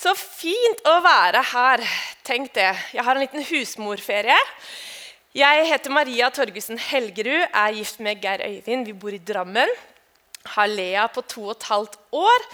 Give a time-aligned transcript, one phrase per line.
[0.00, 1.82] Så fint å være her.
[2.24, 2.70] Tenk det.
[2.94, 4.36] Jeg har en liten husmorferie.
[5.36, 8.88] Jeg heter Maria Torgussen Helgerud, er gift med Geir Øyvind.
[8.88, 9.68] Vi bor i Drammen.
[10.54, 12.46] Har Lea på to og et halvt år.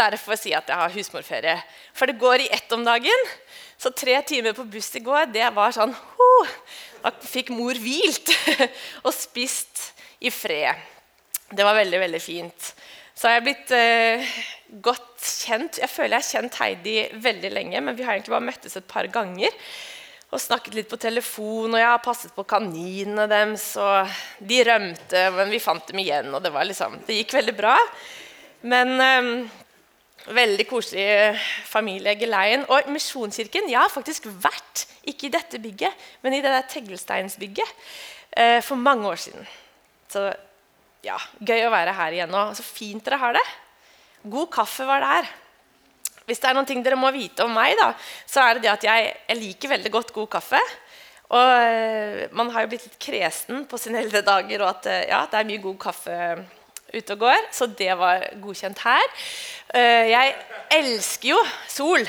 [0.00, 1.58] Derfor sier jeg at jeg har husmorferie.
[1.92, 3.28] For det går i ett om dagen.
[3.76, 6.56] Så tre timer på buss i går, det var sånn huh,
[7.04, 8.32] Da fikk mor hvilt
[9.04, 9.90] og spist
[10.24, 10.80] i fred.
[11.52, 12.72] Det var veldig, veldig fint.
[13.14, 14.36] Så har jeg blitt eh,
[14.82, 18.48] godt kjent Jeg føler jeg har kjent Heidi veldig lenge, men vi har egentlig bare
[18.48, 19.54] møttes et par ganger.
[20.34, 23.68] Og snakket litt på telefon, og jeg har passet på kaninene deres.
[23.78, 27.76] Og de rømte, men vi fant dem igjen, og det, liksom, det gikk veldig bra.
[28.66, 29.30] Men eh,
[30.34, 31.36] veldig koselig
[31.68, 32.64] familie, Geleien.
[32.72, 37.78] Og Misjonskirken Jeg har faktisk vært, ikke i dette bygget, men i det der teglsteinsbygget
[38.36, 39.46] eh, for mange år siden.
[40.10, 40.32] Så
[41.04, 42.46] ja, gøy å være her igjen nå.
[42.56, 43.44] Så fint dere har det.
[44.24, 45.28] God kaffe var der.
[46.24, 47.90] Hvis det er noen ting dere må vite om meg, da,
[48.24, 50.60] så er det det at jeg, jeg liker veldig godt god kaffe.
[51.34, 55.00] Og uh, man har jo blitt litt kresen på sine eldre dager, og at uh,
[55.10, 56.18] ja, det er mye god kaffe
[56.94, 57.48] ute og går.
[57.52, 59.04] Så det var godkjent her.
[59.74, 60.36] Uh, jeg
[60.80, 62.08] elsker jo sol.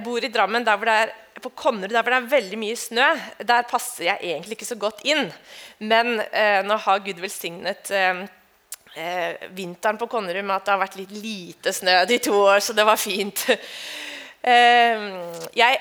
[0.00, 1.10] bor i Drammen der hvor det er
[1.42, 3.06] på Konnerud, der hvor det er veldig mye snø,
[3.46, 5.30] der passer jeg egentlig ikke så godt inn.
[5.80, 8.24] Men eh, nå har Gud velsignet eh,
[8.94, 12.60] eh, vinteren på Konnerud med at det har vært litt lite snø de to år,
[12.64, 13.46] så det var fint.
[14.40, 15.02] Eh,
[15.52, 15.74] jeg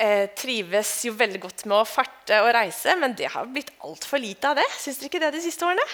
[0.00, 4.22] eh, trives jo veldig godt med å farte og reise, men det har blitt altfor
[4.22, 4.64] lite av det.
[4.80, 5.84] Syns dere ikke det de siste årene?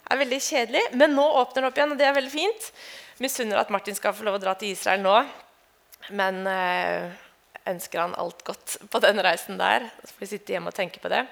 [0.00, 2.70] Det er veldig kjedelig, Men nå åpner det opp igjen, og det er veldig fint.
[3.20, 5.18] Misunner at Martin skal få lov å dra til Israel nå.
[6.16, 7.12] Men eh,
[7.70, 9.88] ønsker han alt godt på den reisen der.
[10.02, 11.24] Så får vi sitte hjemme og tenke på det.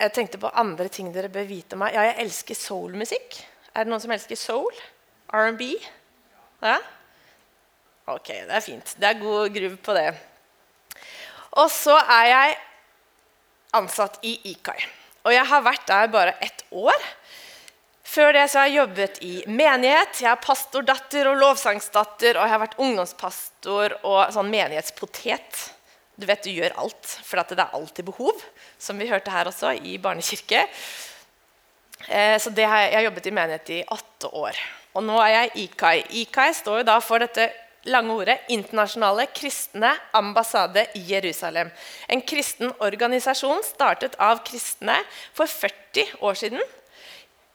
[0.00, 1.94] Jeg tenkte på andre ting dere bør vite om meg.
[1.94, 3.38] Ja, jeg elsker soulmusikk.
[3.74, 4.82] Er det noen som elsker soul?
[5.34, 5.70] R&B?
[6.64, 6.78] Ja?
[8.10, 8.94] Ok, det er fint.
[9.00, 10.08] Det er god groove på det.
[11.62, 12.56] Og så er jeg
[13.78, 14.78] ansatt i IKAI.
[15.24, 17.06] Og jeg har vært der bare ett år.
[18.14, 20.20] Før det så har jeg jobbet i menighet.
[20.22, 22.36] Jeg er pastordatter og lovsangsdatter.
[22.38, 25.64] Og jeg har vært ungdomspastor og sånn menighetspotet.
[26.14, 28.44] Du vet, du gjør alt, for det er alltid behov.
[28.78, 30.62] Som vi hørte her også, i barnekirke.
[32.06, 34.62] Eh, så det har jeg, jeg har jobbet i menighet i åtte år.
[34.94, 35.96] Og nå er jeg IKAI.
[36.22, 37.48] IKAI står jo da for dette
[37.90, 41.74] lange ordet Internasjonale kristne ambassade i Jerusalem.
[42.06, 45.00] En kristen organisasjon startet av kristne
[45.34, 46.62] for 40 år siden.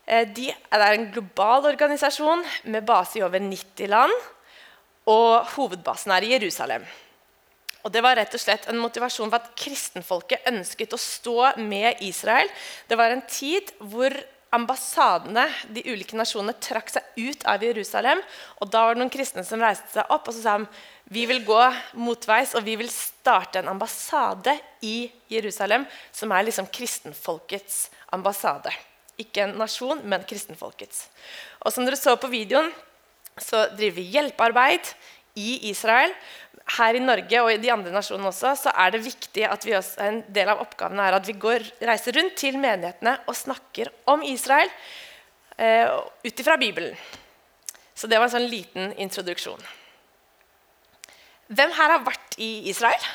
[0.10, 2.42] Eh, de er en global organisasjon
[2.74, 4.16] med base i over 90 land.
[5.10, 6.84] Og hovedbasen er i Jerusalem.
[7.84, 12.02] Og Det var rett og slett en motivasjon for at kristenfolket ønsket å stå med
[12.04, 12.50] Israel.
[12.90, 14.14] Det var en tid hvor
[14.52, 18.20] ambassadene, de ulike nasjonene, trakk seg ut av Jerusalem.
[18.60, 20.68] Og Da var det noen kristne som reiste seg opp og så sa de,
[21.10, 21.62] vi vil gå
[21.94, 28.74] motveis og vi vil starte en ambassade i Jerusalem, som er liksom kristenfolkets ambassade.
[29.20, 31.08] Ikke en nasjon, men kristenfolkets.
[31.66, 32.72] Og som dere så på videoen,
[33.40, 34.94] så driver vi hjelpearbeid
[35.40, 36.14] i Israel.
[36.78, 39.76] Her i Norge og i de andre nasjonene også, så er det viktig at vi
[39.78, 43.92] også, en del av oppgavene er at vi går, reiser rundt til menighetene og snakker
[44.12, 44.70] om Israel
[45.58, 45.90] eh,
[46.26, 46.96] ut ifra Bibelen.
[47.96, 49.64] Så det var en sånn liten introduksjon.
[51.50, 53.10] Hvem her har vært i Israel?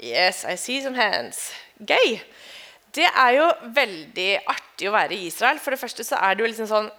[0.00, 1.52] Yes, I see some hands.
[1.78, 2.18] Gøy.
[2.94, 5.58] Det er jo veldig artig å være i Israel.
[5.62, 6.90] For det første så er det jo liksom sånn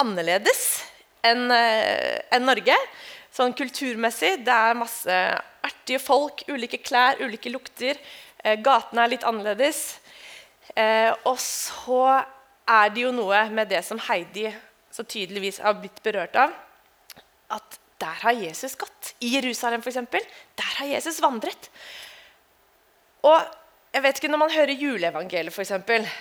[0.00, 0.62] annerledes
[1.24, 2.76] enn eh, en Norge.
[3.34, 4.38] Sånn kulturmessig.
[4.46, 5.18] Det er masse
[5.64, 8.00] artige folk, ulike klær, ulike lukter.
[8.40, 9.82] Eh, gatene er litt annerledes.
[10.72, 12.04] Eh, og så
[12.64, 14.48] er det jo noe med det som Heidi
[14.94, 16.54] så tydeligvis har blitt berørt av.
[17.52, 19.12] At der har Jesus gått.
[19.20, 20.00] I Jerusalem, f.eks.
[20.56, 21.68] Der har Jesus vandret.
[23.24, 23.44] Og
[23.94, 26.14] jeg vet ikke, Når man hører juleevangeliet, f.eks.,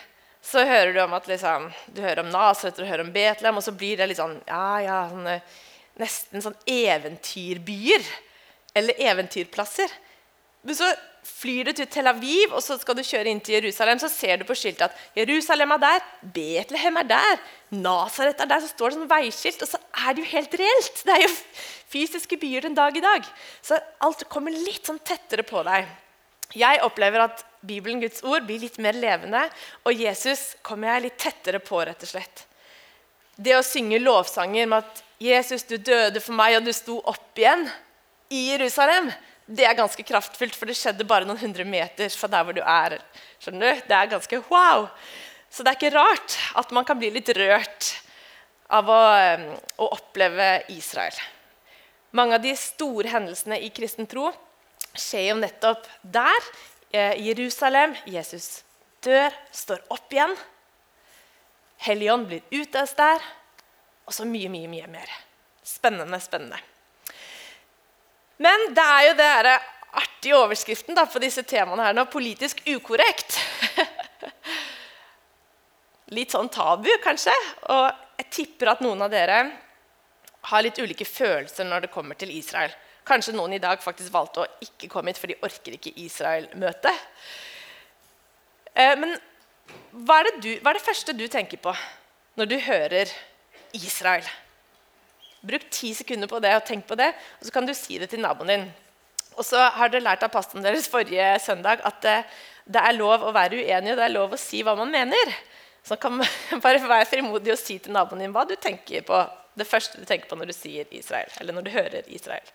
[0.43, 3.57] så hører du om at liksom, du hører om Nasaret og du hører om Betlehem,
[3.57, 5.37] og så blir det litt sånn, ja, ja, sånne,
[6.01, 8.03] nesten sånn eventyrbyer.
[8.75, 9.91] Eller eventyrplasser.
[10.67, 10.89] Men så
[11.23, 14.01] flyr du til Tel Aviv og så skal du kjøre inn til Jerusalem.
[14.01, 17.41] Så ser du på skiltet at Jerusalem er der, Betlehem er der,
[17.77, 18.65] Nasaret er der.
[18.65, 21.05] Så står det sånn veiskilt, og så er det jo helt reelt.
[21.07, 21.31] Det er jo
[21.93, 23.31] fysiske byer den dag i dag.
[23.63, 25.87] Så alt kommer litt sånn tettere på deg.
[26.57, 29.45] Jeg opplever at Bibelen, Guds ord, blir litt mer levende,
[29.87, 31.79] og Jesus kommer jeg litt tettere på.
[31.79, 32.45] rett og slett.
[33.35, 37.37] Det å synge lovsanger med at 'Jesus, du døde for meg, og du sto opp
[37.39, 37.69] igjen'
[38.29, 39.11] i Jerusalem,
[39.45, 42.61] det er ganske kraftfullt, for det skjedde bare noen hundre meter fra der hvor du
[42.61, 42.99] er.
[43.39, 43.81] skjønner du?
[43.87, 44.87] Det er ganske wow.
[45.49, 47.91] Så det er ikke rart at man kan bli litt rørt
[48.73, 49.01] av å,
[49.77, 51.13] å oppleve Israel.
[52.11, 54.31] Mange av de store hendelsene i kristen tro
[54.93, 56.49] skjer jo nettopp der.
[56.93, 57.95] Eh, Jerusalem.
[58.05, 58.63] Jesus
[59.01, 60.35] dør, står opp igjen.
[61.87, 63.23] Helligånd blir utøst der.
[64.05, 65.13] Og så mye, mye, mye mer.
[65.65, 66.59] Spennende, spennende.
[68.37, 69.55] Men det er jo det denne
[69.93, 72.05] artige overskriften da, på disse temaene her nå.
[72.13, 73.39] Politisk ukorrekt.
[76.17, 77.33] Litt sånn tabu, kanskje.
[77.73, 77.87] Og
[78.21, 79.41] jeg tipper at noen av dere
[80.43, 82.73] har litt ulike følelser når det kommer til Israel.
[83.07, 87.07] Kanskje noen i dag faktisk valgte å ikke komme hit, for de orker ikke Israel-møtet.
[88.73, 89.17] Eh, men
[90.07, 91.73] hva er, du, hva er, det første du tenker på
[92.39, 93.11] når du hører
[93.77, 94.25] Israel?
[95.43, 98.09] Bruk ti sekunder på det og tenk på det, og så kan du si det
[98.13, 98.65] til naboen din.
[99.35, 102.17] Og så har dere lært av pastoren deres forrige søndag at det,
[102.65, 105.35] det, er lov å være uenig, og det er lov å si hva man mener.
[105.83, 109.21] Så kan man bare være frimodig og si til naboen din hva du tenker på,
[109.53, 112.53] det første du tenker på når du sier Israel, eller når du hører Israel.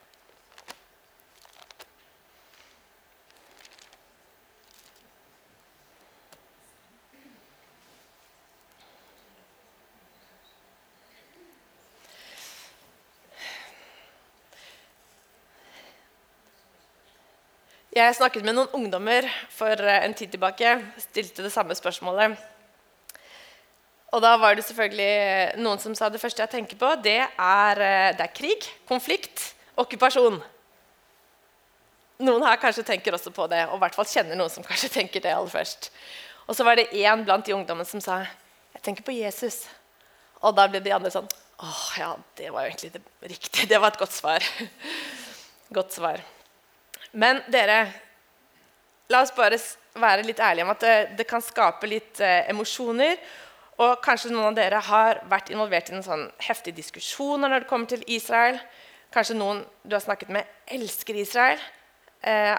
[17.98, 20.76] Jeg snakket med noen ungdommer for eh, en tid tilbake.
[21.02, 22.36] Stilte det samme spørsmålet.
[24.14, 27.82] Og da var det selvfølgelig noen som sa det første jeg tenker på, det er,
[27.82, 29.48] eh, det er krig, konflikt,
[29.82, 30.38] okkupasjon.
[32.28, 34.94] Noen her kanskje tenker også på det, og i hvert fall kjenner noen som kanskje
[35.00, 35.90] tenker det aller først.
[36.46, 38.22] Og så var det én blant de ungdommene som sa
[38.76, 39.64] jeg tenker på Jesus.
[40.38, 41.26] Og da ble de andre sånn
[41.58, 43.66] åh, ja, det var jo egentlig det riktige.
[43.74, 44.52] Det var et godt svar.
[45.74, 46.22] godt svar.
[47.12, 47.82] Men dere,
[49.08, 49.58] la oss bare
[49.98, 53.16] være litt ærlige om at det, det kan skape litt eh, emosjoner.
[53.78, 57.70] Og kanskje noen av dere har vært involvert i en sånn heftig diskusjon når det
[57.70, 58.58] kommer til Israel.
[59.14, 61.62] Kanskje noen du har snakket med, elsker Israel.
[62.20, 62.56] Eh,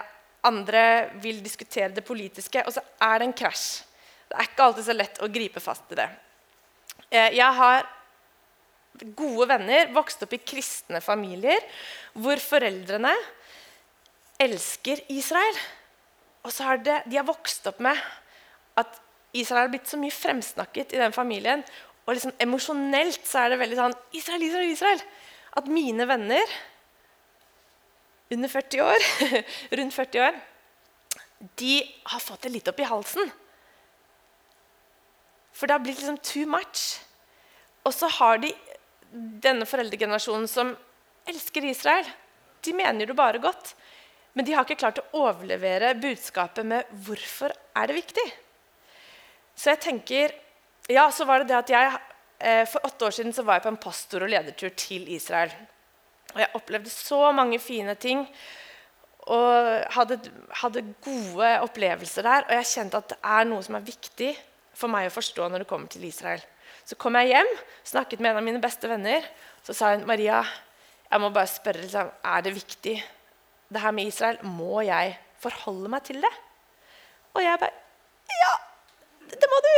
[0.48, 0.84] andre
[1.20, 2.64] vil diskutere det politiske.
[2.66, 3.84] Og så er det en krasj.
[4.30, 6.08] Det er ikke alltid så lett å gripe fast i det.
[7.10, 7.88] Eh, jeg har
[9.16, 11.62] gode venner, vokst opp i kristne familier
[12.20, 13.14] hvor foreldrene
[14.40, 15.60] elsker Israel.
[16.48, 17.98] Og så har det, de har vokst opp med
[18.80, 19.00] at
[19.36, 21.64] Israel har blitt så mye fremsnakket i den familien.
[22.08, 25.04] Og liksom emosjonelt så er det veldig sånn Israel, Israel, Israel.
[25.60, 26.56] At mine venner
[28.34, 29.06] under 40 år,
[29.78, 30.40] rundt 40 år,
[31.60, 31.76] de
[32.12, 33.30] har fått det litt opp i halsen.
[35.56, 37.00] For det har blitt liksom too much.
[37.88, 38.52] Og så har de
[39.44, 40.74] denne foreldregenerasjonen som
[41.30, 42.08] elsker Israel.
[42.66, 43.74] De mener det bare godt.
[44.34, 48.28] Men de har ikke klart å overlevere budskapet med hvorfor er det viktig.
[49.58, 50.36] Så jeg tenker,
[50.90, 51.98] ja, så var det det at jeg,
[52.40, 55.52] eh, For åtte år siden så var jeg på en pastor- og ledertur til Israel.
[56.34, 58.28] Og jeg opplevde så mange fine ting
[59.30, 60.20] og hadde,
[60.62, 62.46] hadde, gode opplevelser der.
[62.48, 64.32] Og jeg kjente at det er noe som er viktig
[64.74, 66.42] for meg å forstå når det kommer til Israel.
[66.86, 67.50] Så kom jeg hjem,
[67.84, 69.26] snakket med en av mine beste venner.
[69.66, 70.42] Så sa hun Maria,
[71.10, 72.96] jeg må bare spørre, liksom, er det viktig
[73.70, 76.32] det her med Israel, må jeg forholde meg til det?
[77.36, 77.76] Og jeg bare
[78.30, 78.54] Ja,
[79.30, 79.74] det må du!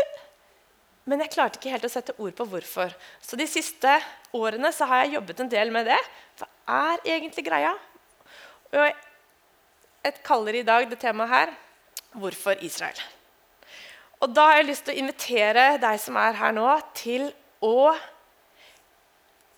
[1.12, 2.94] Men jeg klarte ikke helt å sette ord på hvorfor.
[3.24, 3.96] Så de siste
[4.38, 5.98] årene så har jeg jobbet en del med det.
[6.40, 6.48] Hva
[6.92, 7.74] er egentlig greia?
[8.72, 11.52] Og jeg kaller i dag det temaet her
[12.22, 13.02] hvorfor Israel.
[14.22, 17.32] Og da har jeg lyst til å invitere deg som er her nå, til
[17.66, 17.92] å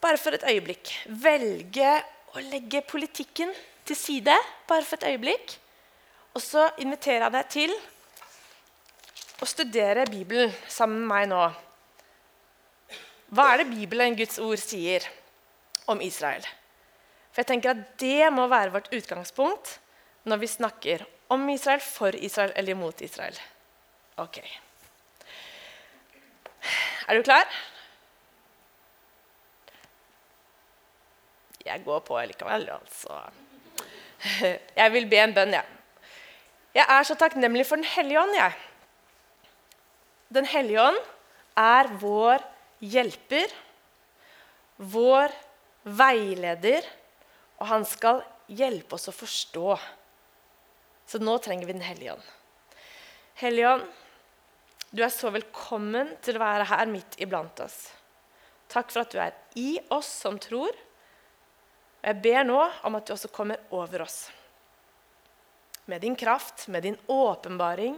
[0.03, 0.91] bare for et øyeblikk
[1.23, 1.91] velge
[2.33, 3.51] å legge politikken
[3.85, 4.35] til side
[4.67, 5.57] bare for et øyeblikk.
[6.33, 7.75] Og så inviterer jeg deg til
[9.43, 11.43] å studere Bibelen sammen med meg nå.
[13.33, 15.05] Hva er det Bibelen, Guds ord, sier
[15.89, 16.45] om Israel?
[17.33, 19.79] For jeg tenker at Det må være vårt utgangspunkt
[20.29, 23.37] når vi snakker om Israel, for Israel eller imot Israel.
[24.21, 24.37] Ok.
[27.09, 27.49] Er du klar?
[31.65, 33.17] Jeg går på likevel, altså.
[34.79, 35.65] Jeg vil be en bønn, jeg.
[36.73, 38.53] Jeg er så takknemlig for Den hellige ånd, jeg.
[40.33, 40.99] Den hellige ånd
[41.59, 42.45] er vår
[42.81, 43.51] hjelper,
[44.77, 45.33] vår
[45.83, 46.87] veileder,
[47.61, 49.75] og han skal hjelpe oss å forstå.
[51.07, 52.31] Så nå trenger vi Den hellige ånd.
[53.43, 53.85] Hellige ånd,
[54.93, 57.77] du er så velkommen til å være her midt iblant oss.
[58.69, 60.73] Takk for at du er i oss som tror.
[62.03, 64.25] Og jeg ber nå om at du også kommer over oss.
[65.87, 67.95] Med din kraft, med din åpenbaring,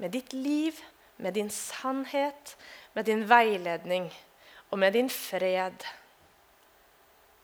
[0.00, 0.80] med ditt liv,
[1.16, 2.56] med din sannhet,
[2.96, 4.08] med din veiledning
[4.70, 5.84] og med din fred.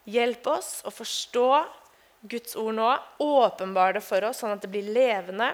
[0.09, 1.49] Hjelp oss å forstå
[2.33, 2.89] Guds ord nå.
[3.21, 5.51] Åpenbar det for oss, sånn at det blir levende.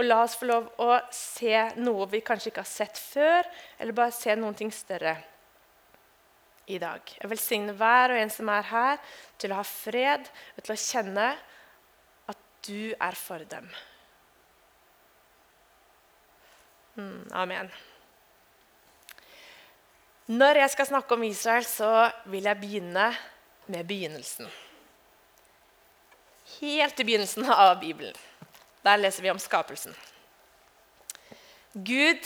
[0.00, 4.00] Og la oss få lov å se noe vi kanskje ikke har sett før, eller
[4.00, 5.18] bare se noen ting større
[6.66, 7.00] i dag.
[7.20, 9.00] Jeg velsigner hver og en som er her,
[9.38, 11.26] til å ha fred og til å kjenne
[12.32, 13.68] at du er for dem.
[16.94, 17.72] Mm, amen.
[20.30, 23.10] Når jeg skal snakke om Israel, så vil jeg begynne
[23.68, 24.48] med begynnelsen.
[26.60, 28.16] Helt i begynnelsen av Bibelen.
[28.84, 29.92] Der leser vi om skapelsen.
[31.74, 32.24] Gud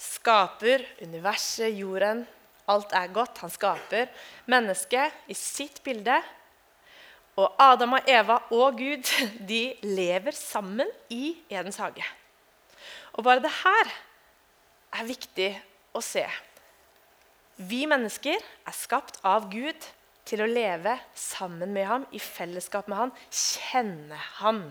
[0.00, 2.24] skaper universet, jorden.
[2.70, 3.40] Alt er godt.
[3.42, 4.10] Han skaper
[4.50, 6.20] mennesket i sitt bilde.
[7.40, 9.10] Og Adam og Eva og Gud
[9.50, 12.04] de lever sammen i Edens hage.
[13.12, 13.94] Og bare det her
[15.00, 15.50] er viktig
[15.96, 16.24] å se.
[17.60, 19.88] Vi mennesker er skapt av Gud
[20.28, 24.62] til å leve sammen med ham, i fellesskap med ham, kjenne ham.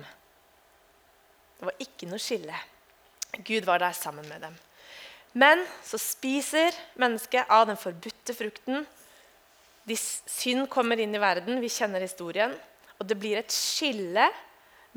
[1.59, 2.55] Det var ikke noe skille.
[3.45, 4.55] Gud var der sammen med dem.
[5.37, 8.85] Men så spiser mennesket av den forbudte frukten.
[9.85, 12.55] De synd kommer inn i verden, vi kjenner historien.
[12.99, 14.25] Og det blir et skille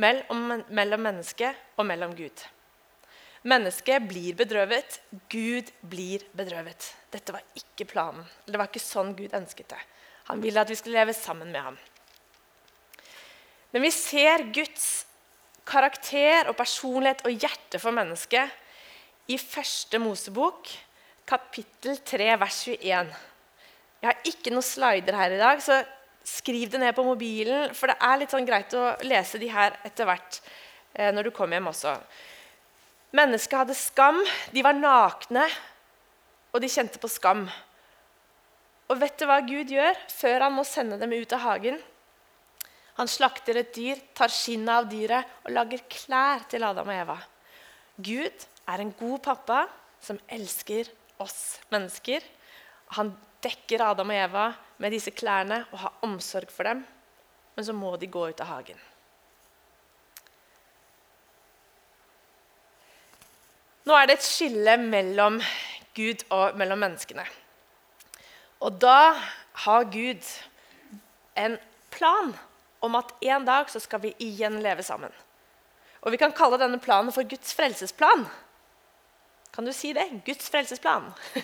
[0.00, 2.44] mellom, mennesket og mellom Gud.
[3.42, 6.92] Mennesket blir bedrøvet, Gud blir bedrøvet.
[7.10, 8.26] Dette var ikke planen.
[8.46, 9.80] Det var ikke sånn Gud ønsket det.
[10.30, 11.78] Han ville at vi skulle leve sammen med ham.
[13.72, 15.04] Men vi ser Guds
[15.66, 18.61] karakter og personlighet og hjerte for mennesket
[19.32, 20.68] i første Mosebok,
[21.28, 23.12] kapittel 3, vers 21.
[24.02, 25.78] Jeg har ikke noen slider her i dag, så
[26.26, 27.72] skriv det ned på mobilen.
[27.76, 31.34] For det er litt sånn greit å lese de her etter hvert eh, når du
[31.34, 31.94] kommer hjem også.
[33.16, 34.20] Mennesket hadde skam,
[34.52, 35.46] de var nakne,
[36.52, 37.46] og de kjente på skam.
[38.92, 41.80] Og vet du hva Gud gjør før han må sende dem ut av hagen?
[42.98, 47.22] Han slakter et dyr, tar skinnet av dyret og lager klær til Adam og Eva.
[47.96, 49.64] Gud er en god pappa
[50.02, 50.90] som elsker
[51.22, 52.22] oss mennesker.
[52.98, 54.46] Han dekker Adam og Eva
[54.82, 56.84] med disse klærne og har omsorg for dem.
[57.56, 58.78] Men så må de gå ut av hagen.
[63.82, 65.40] Nå er det et skille mellom
[65.96, 67.24] Gud og mellom menneskene.
[68.62, 69.12] Og da
[69.64, 70.22] har Gud
[71.36, 71.58] en
[71.90, 72.30] plan
[72.82, 75.10] om at en dag så skal vi igjen leve sammen.
[76.02, 78.24] Og Vi kan kalle denne planen for Guds frelsesplan.
[79.52, 80.08] Kan du si det?
[80.26, 81.10] Guds frelsesplan.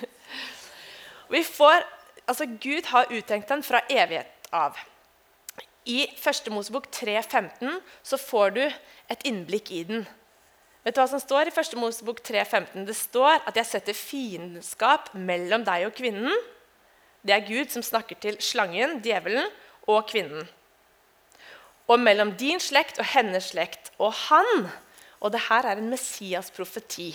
[1.59, 1.85] får,
[2.27, 4.79] altså Gud har uttenkt den fra evighet av.
[5.85, 6.49] I 1.
[6.53, 8.63] Mosebok 3,15 så får du
[9.09, 10.07] et innblikk i den.
[10.85, 11.77] Vet du hva som står i 1.
[11.81, 12.87] Mosebok 3,15?
[12.89, 16.37] Det står at 'jeg setter fiendskap mellom deg og kvinnen'.
[17.25, 19.49] Det er Gud som snakker til slangen, djevelen,
[19.89, 20.49] og kvinnen
[21.89, 23.93] og mellom din slekt og hennes slekt.
[23.99, 24.69] Og han
[25.21, 27.11] Og det her er en Messias-profeti.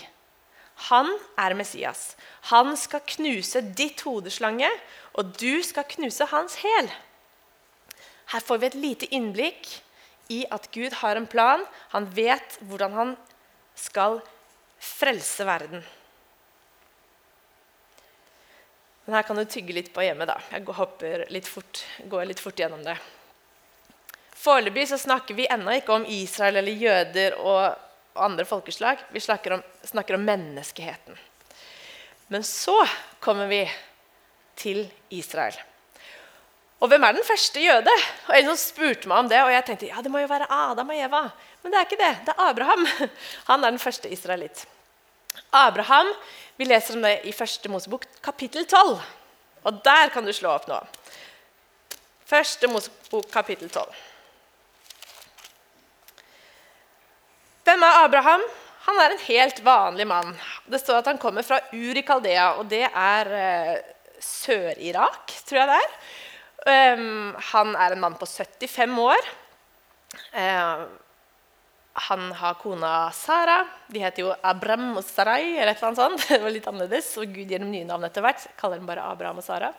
[0.75, 2.15] Han er Messias.
[2.51, 4.70] Han skal knuse ditt hodeslange,
[5.13, 6.92] og du skal knuse hans hæl.
[8.34, 9.70] Her får vi et lite innblikk
[10.34, 11.65] i at Gud har en plan.
[11.94, 13.18] Han vet hvordan han
[13.75, 14.22] skal
[14.84, 15.84] frelse verden.
[19.06, 20.25] Men her kan du tygge litt på hjemme.
[20.25, 20.39] da.
[20.51, 22.96] Jeg går litt fort, går litt fort gjennom det.
[24.44, 27.75] Foreløpig snakker vi ennå ikke om Israel eller jøder og
[28.13, 29.01] andre folkeslag.
[29.12, 31.17] Vi snakker om, snakker om menneskeheten.
[32.27, 32.75] Men så
[33.20, 33.63] kommer vi
[34.55, 35.55] til Israel.
[36.84, 37.91] Og hvem er den første jøde?
[38.27, 40.50] Og En som spurte meg om det, og jeg tenkte ja, det må jo være
[40.51, 41.22] Adam og Eva.
[41.63, 42.13] Men det er ikke det.
[42.27, 42.88] Det er Abraham.
[43.50, 44.65] Han er den første israelitt.
[45.51, 46.13] Abraham,
[46.58, 49.00] Vi leser om det i første Mosebok, kapittel 12.
[49.63, 50.77] Og der kan du slå opp nå.
[52.29, 53.96] Første Mosebok, kapittel 12.
[57.63, 58.41] Hvem er Abraham?
[58.84, 60.34] Han er en helt vanlig mann.
[60.67, 63.77] Det står at han kommer fra Ur i Kaldea, og det er eh,
[64.20, 65.93] Sør-Irak, tror jeg det er.
[66.63, 69.32] Um, han er en mann på 75 år.
[70.36, 70.84] Uh,
[72.08, 73.62] han har kona Sara.
[73.88, 75.55] De heter jo Abram og Sarai.
[75.55, 76.27] eller et eller annet sånt.
[76.34, 78.48] Det var litt annerledes, og Gud gir dem nye navn etter hvert.
[78.60, 79.72] Kaller dem bare Abraham og Sara.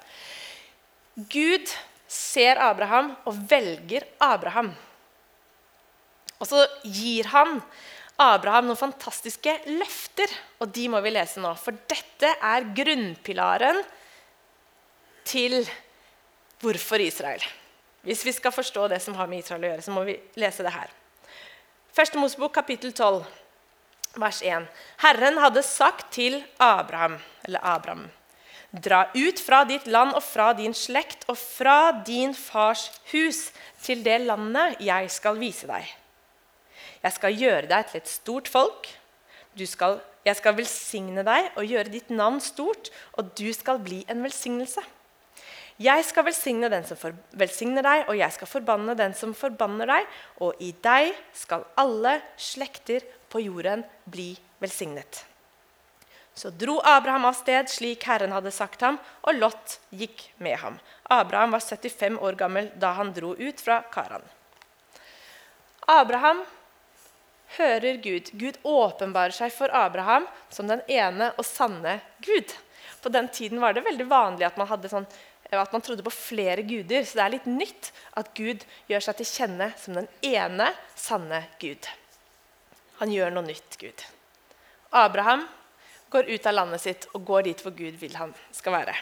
[1.17, 1.73] Gud
[2.09, 4.73] ser Abraham og velger Abraham.
[6.43, 7.61] Og så gir han
[8.21, 10.31] Abraham noen fantastiske løfter,
[10.63, 11.51] og de må vi lese nå.
[11.59, 13.81] For dette er grunnpilaren
[15.27, 15.63] til
[16.63, 17.43] hvorfor Israel.
[18.05, 20.67] Hvis vi skal forstå det som har med Israel å gjøre, så må vi lese
[20.67, 20.93] det her.
[21.95, 23.23] Første Mosebok, kapittel 12,
[24.21, 24.69] vers 1.
[25.03, 28.07] Herren hadde sagt til Abraham, eller Abraham,
[28.75, 33.53] Dra ut fra ditt land og fra din slekt og fra din fars hus
[33.85, 35.87] til det landet jeg skal vise deg.
[37.05, 38.89] Jeg skal gjøre deg til et stort folk.
[39.69, 44.25] Skal, jeg skal velsigne deg og gjøre ditt navn stort, og du skal bli en
[44.25, 44.83] velsignelse.
[45.83, 46.99] Jeg skal velsigne den som
[47.35, 50.09] velsigner deg, og jeg skal forbanne den som forbanner deg.
[50.47, 54.33] Og i deg skal alle slekter på jorden bli
[54.63, 55.25] velsignet.
[56.35, 60.81] Så dro Abraham av sted slik Herren hadde sagt ham, og Lot gikk med ham.
[61.11, 64.25] Abraham var 75 år gammel da han dro ut fra Karan.
[65.91, 66.43] Abraham
[67.59, 68.31] hører Gud.
[68.39, 72.53] Gud åpenbarer seg for Abraham som den ene og sanne Gud.
[73.03, 75.09] På den tiden var det veldig vanlig at man sånn
[75.55, 77.05] at man trodde på flere guder.
[77.05, 81.45] Så det er litt nytt at Gud gjør seg til kjenne som den ene sanne
[81.63, 81.87] Gud.
[83.01, 84.05] Han gjør noe nytt, Gud.
[84.95, 85.45] Abraham
[86.11, 88.95] går ut av landet sitt og går dit hvor Gud vil han skal være.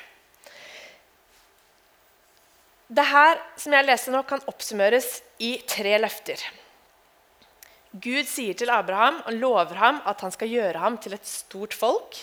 [2.93, 6.41] Det her som jeg leser nå, kan oppsummeres i tre løfter.
[7.93, 11.75] Gud sier til Abraham og lover ham at han skal gjøre ham til et stort
[11.77, 12.23] folk.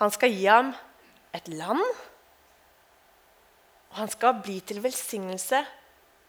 [0.00, 0.72] Han skal gi ham
[1.36, 1.82] et land
[3.88, 5.62] og han skal bli til velsignelse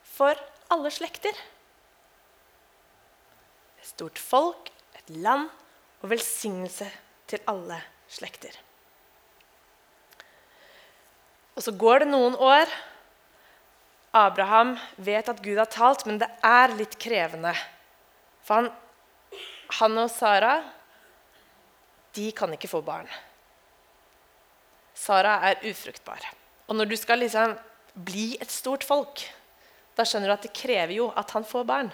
[0.08, 0.40] for
[0.74, 1.36] alle slekter.
[3.80, 5.50] Et stort folk, et land
[6.02, 6.88] og velsignelse
[7.30, 8.56] til alle slekter.
[11.56, 12.72] Og så går det noen år.
[14.12, 17.54] Abraham vet at Gud har talt, men det er litt krevende.
[18.46, 18.70] For han,
[19.80, 20.56] han og Sara
[22.18, 23.10] de kan ikke få barn.
[24.98, 26.26] Sara er ufruktbar.
[26.68, 27.54] Og når du skal liksom
[27.94, 29.22] bli et stort folk,
[29.96, 31.90] da skjønner du at det krever jo at han får barn.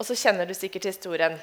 [0.00, 1.38] Og så kjenner du sikkert historien.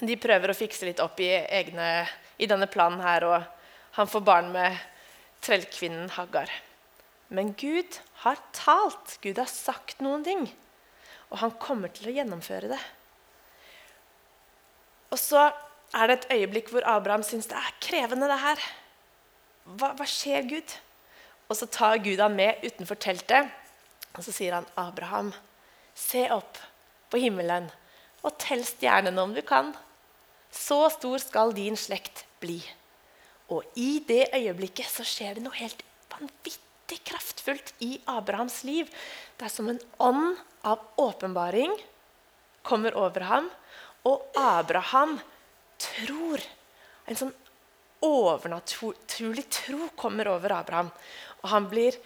[0.00, 2.06] De prøver å fikse litt opp i, egne,
[2.38, 4.78] i denne planen her, og han får barn med
[5.44, 6.50] trellkvinnen Hagar.
[7.28, 9.18] Men Gud har talt.
[9.22, 10.46] Gud har sagt noen ting.
[11.28, 12.80] Og han kommer til å gjennomføre det.
[15.12, 15.48] Og så
[15.96, 18.62] er det et øyeblikk hvor Abraham syns det er krevende, det her.
[19.68, 20.76] Hva, hva skjer, Gud?
[21.48, 23.48] Og så tar Gud ham med utenfor teltet,
[24.16, 25.32] og så sier han, 'Abraham,
[25.94, 26.60] se opp
[27.08, 27.70] på himmelen
[28.24, 29.74] og tell stjernene om du kan.'
[30.52, 32.60] Så stor skal din slekt bli.
[33.52, 38.88] Og i det øyeblikket så skjer det noe helt vanvittig kraftfullt i Abrahams liv.
[39.36, 41.74] Det er som en ånd av åpenbaring
[42.62, 43.50] kommer over ham,
[44.08, 45.18] og Abraham
[45.78, 46.42] tror.
[47.08, 47.34] En sånn
[48.04, 50.90] overnaturlig tro kommer over Abraham.
[51.42, 51.96] Og han blir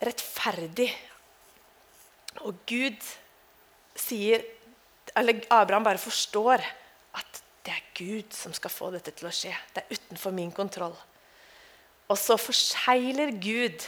[0.00, 0.88] rettferdig.
[2.46, 2.98] Og Gud
[3.98, 4.44] sier
[5.18, 6.62] Eller Abraham bare forstår
[7.18, 9.50] at det er Gud som skal få dette til å skje.
[9.74, 10.94] Det er utenfor min kontroll.
[12.10, 13.86] Og så forsegler Gud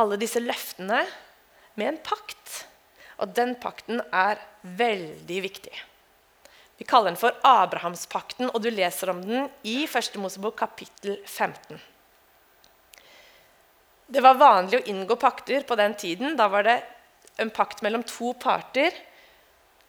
[0.00, 1.02] alle disse løftene
[1.80, 2.64] med en pakt.
[3.20, 5.72] Og den pakten er veldig viktig.
[6.80, 10.14] Vi kaller den for Abrahamspakten, og du leser om den i 1.
[10.20, 11.80] Mosebok kapittel 15.
[14.10, 16.38] Det var vanlig å inngå pakter på den tiden.
[16.40, 16.78] Da var det
[17.40, 18.96] en pakt mellom to parter.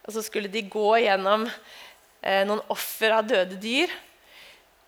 [0.04, 3.92] Og så skulle de gå gjennom eh, noen offer av døde dyr.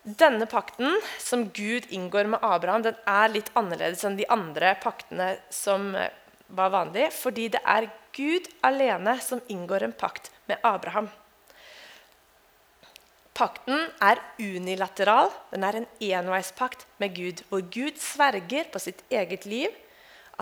[0.03, 5.37] Denne pakten som Gud inngår med Abraham, den er litt annerledes enn de andre paktene
[5.47, 6.11] som eh,
[6.51, 11.07] var vanlige, fordi det er Gud alene som inngår en pakt med Abraham.
[13.33, 15.31] Pakten er unilateral.
[15.55, 19.71] Den er en enveispakt med Gud, hvor Gud sverger på sitt eget liv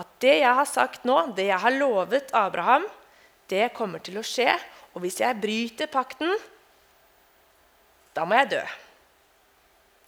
[0.00, 2.86] at det jeg har sagt nå, det jeg har lovet Abraham,
[3.52, 4.50] det kommer til å skje.
[4.96, 6.32] Og hvis jeg bryter pakten,
[8.16, 8.62] da må jeg dø.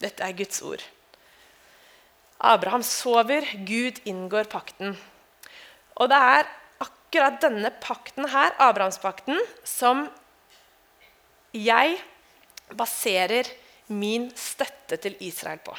[0.03, 0.83] Dette er Guds ord.
[2.41, 4.97] Abraham sover, Gud inngår pakten.
[5.95, 6.51] Og det er
[6.83, 10.09] akkurat denne pakten her, Abrahamspakten, som
[11.55, 11.99] jeg
[12.75, 13.49] baserer
[13.87, 15.77] min støtte til Israel på.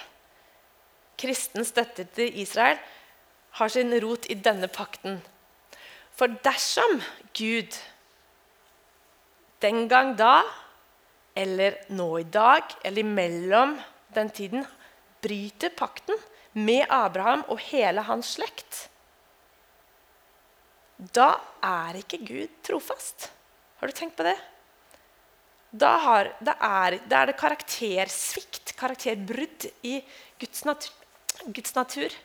[1.20, 2.80] Kristen støtte til Israel
[3.60, 5.20] har sin rot i denne pakten.
[6.16, 7.02] For dersom
[7.36, 7.76] Gud
[9.62, 10.44] den gang da,
[11.36, 13.76] eller nå i dag, eller imellom
[14.16, 14.66] den tiden,
[15.24, 16.20] bryter pakten
[16.56, 18.86] med Abraham og hele hans slekt,
[20.96, 21.34] da
[21.66, 23.30] er ikke Gud trofast.
[23.82, 24.38] Har du tenkt på det?
[25.76, 30.00] da, har, da, er, da, er, det karaktersvikt, karakterbrudd, i
[30.40, 30.94] Guds natur,
[31.52, 32.16] Guds natur.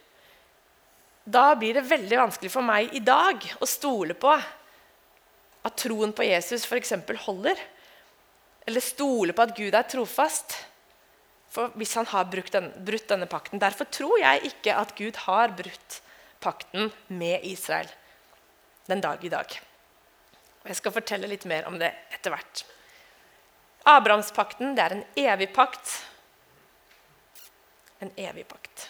[1.24, 6.24] Da blir det veldig vanskelig for meg i dag å stole på at troen på
[6.24, 6.94] Jesus f.eks.
[7.26, 7.58] holder.
[8.66, 10.56] Eller stole på at Gud er trofast.
[11.50, 13.60] For hvis han har brutt, den, brutt denne pakten.
[13.62, 15.98] Derfor tror jeg ikke at Gud har brutt
[16.40, 17.90] pakten med Israel
[18.90, 19.56] den dag i dag.
[20.62, 22.64] Og Jeg skal fortelle litt mer om det etter hvert.
[23.88, 25.92] Abrahamspakten er en evig pakt.
[28.00, 28.88] En evig pakt.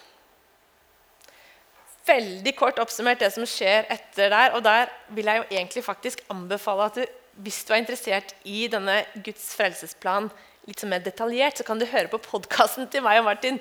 [2.08, 4.56] Veldig kort oppsummert det som skjer etter der.
[4.56, 7.04] Og der vil jeg jo egentlig faktisk anbefale at du,
[7.44, 10.30] hvis du er interessert i denne Guds frelsesplan,
[10.70, 13.58] litt mer detaljert, så kan du høre på podkasten til meg og Martin.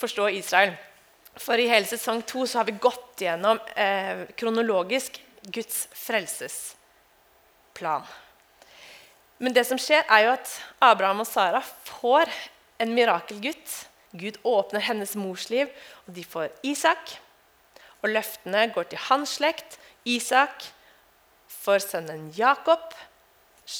[0.00, 0.76] Forstå Israel.
[1.38, 8.04] For i hele sesong to så har vi gått gjennom eh, kronologisk Guds frelsesplan.
[9.40, 10.50] Men det som skjer, er jo at
[10.84, 12.28] Abraham og Sara får
[12.82, 13.86] en mirakelgutt.
[14.10, 15.70] Gud åpner hennes mors liv,
[16.04, 17.14] og de får Isak.
[18.02, 19.78] Og løftene går til hans slekt.
[20.04, 20.66] Isak
[21.62, 22.92] får sønnen Jakob.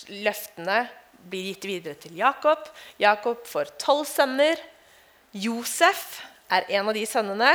[0.08, 0.86] Løftene
[1.28, 2.68] blir gitt videre til Jakob.
[3.00, 4.60] Jakob får tolv sønner.
[5.36, 7.52] Josef er en av de sønnene.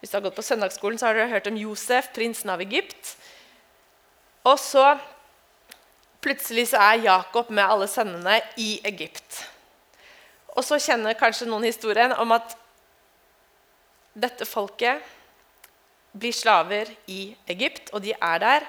[0.00, 3.14] Hvis du har gått på søndagsskolen, så har dere hørt om Josef, prinsen av Egypt.
[4.48, 4.94] Og så
[6.24, 9.42] plutselig så er Jakob med alle sønnene i Egypt.
[10.56, 12.56] Og så kjenner kanskje noen historien om at
[14.16, 15.04] dette folket
[16.12, 18.66] blir slaver i Egypt, og de er der.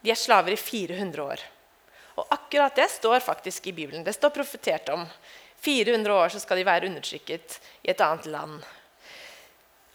[0.00, 1.42] De er slaver i 400 år.
[2.50, 4.02] Akkurat det står faktisk i Bibelen.
[4.04, 5.04] Det står profetert om.
[5.62, 8.56] 400 år så skal de være undertrykket i et annet land.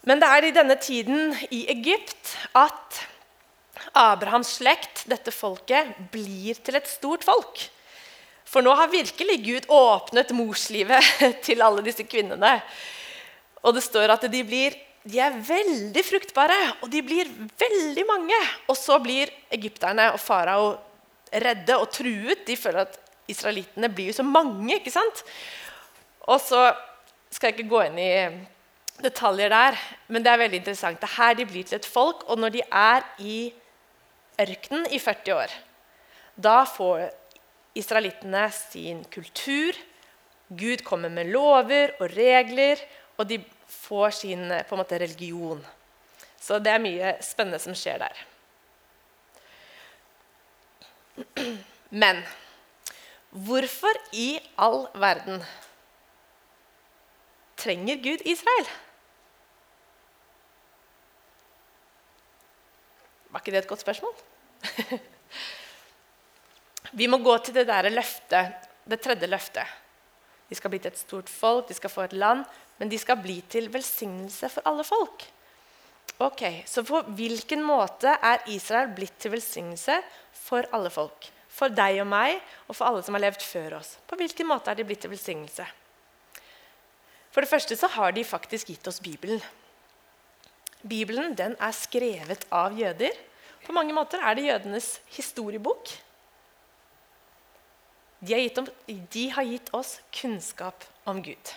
[0.08, 3.02] Men det er i denne tiden i Egypt at
[3.92, 7.60] Abrahams slekt, dette folket, blir til et stort folk.
[8.48, 11.12] For nå har virkelig Gud åpnet morslivet
[11.50, 12.56] til alle disse kvinnene.
[13.68, 18.42] Og det står at de, blir, de er veldig fruktbare, og de blir veldig mange.
[18.72, 20.72] Og så blir egypterne og farao
[21.42, 22.44] redde og truet.
[22.46, 24.74] De føler at israelittene blir jo så mange.
[24.78, 25.24] ikke sant?
[26.26, 26.68] Og så
[27.30, 28.12] skal jeg ikke gå inn i
[29.02, 29.76] detaljer der,
[30.08, 31.00] men det er veldig interessant.
[31.00, 33.38] Det er her de blir til et folk, og når de er i
[34.40, 35.52] ørkenen i 40 år,
[36.36, 37.08] da får
[37.76, 39.76] israelittene sin kultur.
[40.48, 42.80] Gud kommer med lover og regler,
[43.16, 45.60] og de får sin en måte, religion.
[46.40, 48.24] Så det er mye spennende som skjer der.
[51.90, 52.22] Men
[53.30, 55.44] hvorfor i all verden
[57.56, 58.68] trenger Gud Israel?
[63.30, 64.14] Var ikke det et godt spørsmål?
[67.00, 69.66] Vi må gå til det der løftet, det tredje løftet.
[70.48, 72.44] De skal bli til et stort folk, de skal få et land,
[72.78, 75.26] men de skal bli til velsignelse for alle folk.
[76.18, 79.98] Ok, Så på hvilken måte er Israel blitt til velsignelse
[80.32, 81.28] for alle folk?
[81.52, 83.96] For deg og meg og for alle som har levd før oss.
[84.08, 85.66] På hvilken måte er de blitt til velsignelse?
[87.30, 89.42] For det første så har de faktisk gitt oss Bibelen.
[90.80, 93.12] Bibelen den er skrevet av jøder.
[93.66, 95.90] På mange måter er det jødenes historiebok.
[98.24, 98.72] De har, gitt,
[99.12, 101.52] de har gitt oss kunnskap om Gud.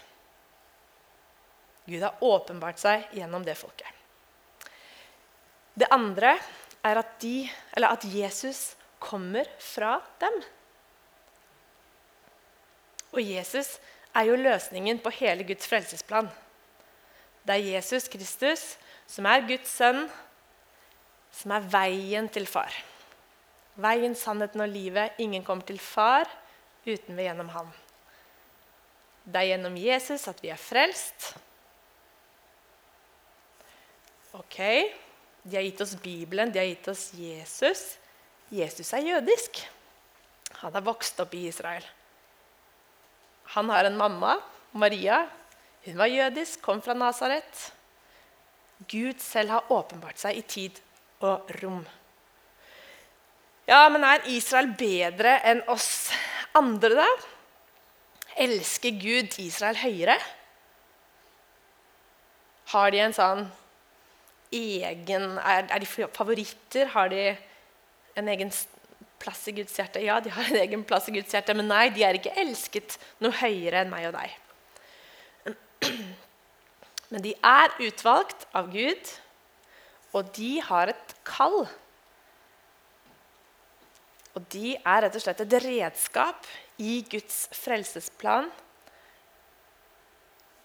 [1.88, 3.99] Gud har åpenbart seg gjennom det folket.
[5.76, 6.38] Det andre
[6.84, 10.42] er at, de, at Jesus kommer fra dem.
[13.12, 13.78] Og Jesus
[14.16, 16.30] er jo løsningen på hele Guds frelsesplan.
[17.46, 18.78] Det er Jesus Kristus
[19.10, 20.06] som er Guds sønn,
[21.34, 22.74] som er veien til far.
[23.80, 25.16] Veien, sannheten og livet.
[25.24, 26.28] Ingen kommer til far
[26.86, 27.70] uten ved gjennom ham.
[29.24, 31.32] Det er gjennom Jesus at vi er frelst.
[34.38, 34.60] Ok.
[35.44, 37.98] De har gitt oss Bibelen, de har gitt oss Jesus.
[38.52, 39.62] Jesus er jødisk.
[40.62, 41.86] Han er vokst opp i Israel.
[43.56, 44.36] Han har en mamma,
[44.72, 45.24] Maria.
[45.86, 47.70] Hun var jødisk, kom fra Nasaret.
[48.90, 50.82] Gud selv har åpenbart seg i tid
[51.26, 51.82] og rom.
[53.70, 56.10] Ja, men er Israel bedre enn oss
[56.58, 57.08] andre, da?
[58.40, 60.16] Elsker Gud Israel høyere?
[62.72, 63.44] Har de en sånn
[64.52, 66.90] egen er, er, de favoritter?
[66.94, 67.36] Har de
[68.18, 68.52] en egen
[69.22, 70.02] plass i Guds hjerte?
[70.04, 72.98] Ja, de har en egen plass i Guds hjerte, men nei, de er ikke elsket
[73.24, 74.38] noe høyere enn meg og deg.
[77.10, 79.14] Men de er utvalgt av Gud,
[80.14, 81.64] og de har et kall.
[84.38, 86.46] Og de er rett og slett et redskap
[86.78, 88.52] i Guds frelsesplan.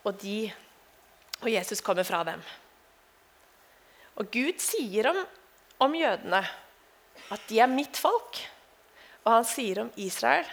[0.05, 0.53] Og, de,
[1.41, 2.45] og Jesus kommer fra dem.
[4.21, 5.19] Og Gud sier om,
[5.83, 6.43] om jødene
[7.35, 8.39] at de er mitt folk.
[9.25, 10.47] Og han sier om Israel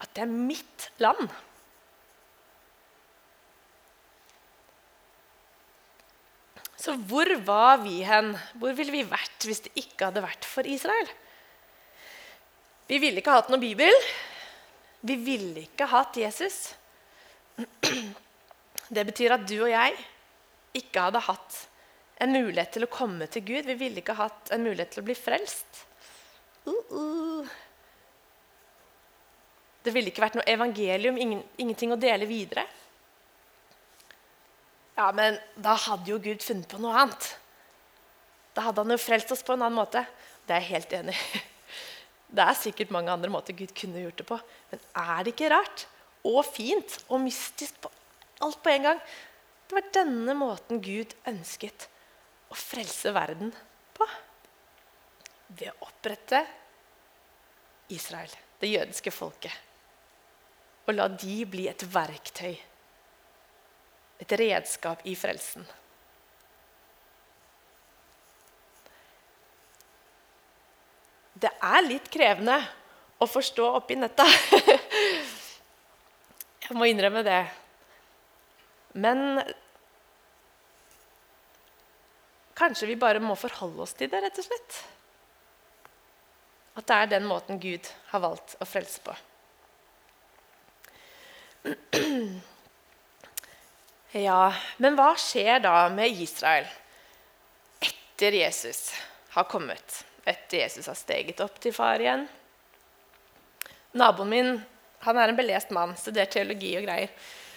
[0.00, 1.28] at det er mitt land.
[6.80, 8.32] Så hvor var vi hen?
[8.56, 11.10] Hvor ville vi vært hvis det ikke hadde vært for Israel?
[12.88, 13.94] Vi ville ikke hatt noen bibel.
[15.04, 16.62] Vi ville ikke hatt Jesus.
[18.90, 19.92] Det betyr at du og jeg
[20.80, 21.69] ikke hadde hatt Jesus
[22.20, 23.68] en mulighet til å komme til Gud.
[23.68, 25.84] Vi ville ikke hatt en mulighet til å bli frelst.
[26.66, 27.48] Uh -uh.
[29.82, 32.66] Det ville ikke vært noe evangelium, ingen, ingenting å dele videre.
[34.96, 37.38] Ja, men da hadde jo Gud funnet på noe annet.
[38.52, 40.04] Da hadde han jo frelst oss på en annen måte.
[40.46, 41.40] Det er jeg helt enig i.
[42.36, 44.36] Det er sikkert mange andre måter Gud kunne gjort det på.
[44.70, 45.86] Men er det ikke rart
[46.22, 47.90] og fint og mystisk på
[48.44, 49.00] alt på en gang?
[49.66, 51.88] Det var denne måten Gud ønsket
[52.50, 53.52] å frelse verden
[53.96, 54.06] på.
[55.58, 56.44] Ved å opprette
[57.90, 59.52] Israel, det jødiske folket.
[60.86, 62.56] Og la de bli et verktøy,
[64.20, 65.66] et redskap i frelsen.
[71.40, 72.58] Det er litt krevende
[73.20, 74.26] å forstå oppi netta.
[76.66, 77.40] Jeg må innrømme det.
[79.00, 79.40] Men
[82.60, 84.78] kanskje vi bare må forholde oss til det, rett og slett.
[86.78, 89.16] At det er den måten Gud har valgt å frelse på.
[94.10, 94.48] Ja,
[94.82, 96.64] men hva skjer da med Israel
[97.86, 98.88] etter Jesus
[99.36, 100.00] har kommet?
[100.24, 102.26] etter Jesus har steget opp til far igjen.
[103.98, 104.50] Naboen min
[105.00, 107.12] han er en belest mann, studert teologi og greier.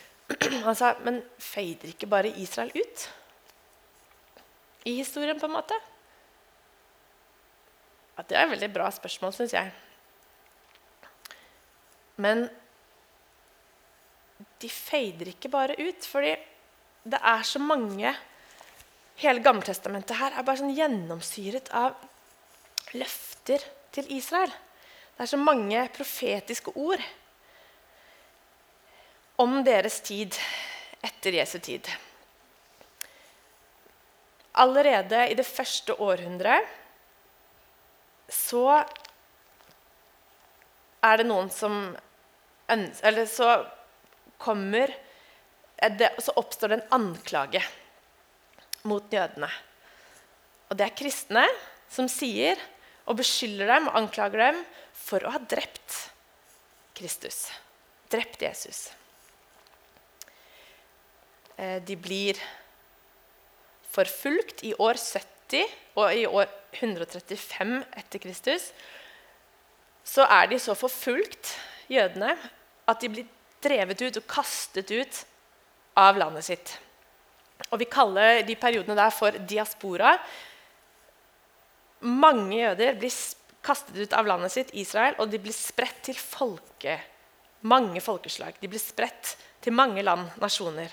[0.64, 3.10] Han sa, 'Men feider ikke bare Israel ut?'
[4.86, 5.78] I historien, på en måte.
[8.18, 9.72] Ja, det er et veldig bra spørsmål, syns jeg.
[12.22, 12.46] Men
[14.62, 16.36] de feider ikke bare ut, fordi
[17.04, 18.14] det er så mange
[19.22, 22.00] Hele Gammeltestamentet her er bare sånn gjennomsyret av
[22.98, 23.62] løfter
[23.94, 24.50] til Israel.
[25.14, 27.04] Det er så mange profetiske ord
[29.38, 30.34] om deres tid
[31.06, 31.86] etter Jesu tid.
[34.54, 36.68] Allerede i det første århundret
[38.34, 38.84] så
[41.04, 41.96] er det noen som
[42.70, 43.66] Eller så
[44.38, 44.94] kommer
[45.98, 47.62] det, Så oppstår det en anklage
[48.88, 49.50] mot jødene.
[50.70, 51.44] Og det er kristne
[51.92, 52.60] som sier
[53.06, 54.62] og beskylder dem og anklager dem
[54.96, 55.98] for å ha drept
[56.96, 57.50] Kristus.
[58.12, 58.92] Drept Jesus.
[61.58, 62.40] Eh, de blir
[63.94, 68.72] forfulgt i år 70 og i år 135 etter Kristus.
[70.04, 71.54] Så er de så forfulgt,
[71.92, 72.34] jødene,
[72.90, 73.30] at de blir
[73.64, 75.20] drevet ut og kastet ut
[76.00, 76.74] av landet sitt.
[77.72, 80.18] Og Vi kaller de periodene der for diaspora.
[82.02, 83.14] Mange jøder blir
[83.64, 86.98] kastet ut av landet sitt, Israel, og de blir spredt til folke,
[87.62, 88.58] mange folkeslag.
[88.60, 90.92] De blir spredt til mange land, nasjoner.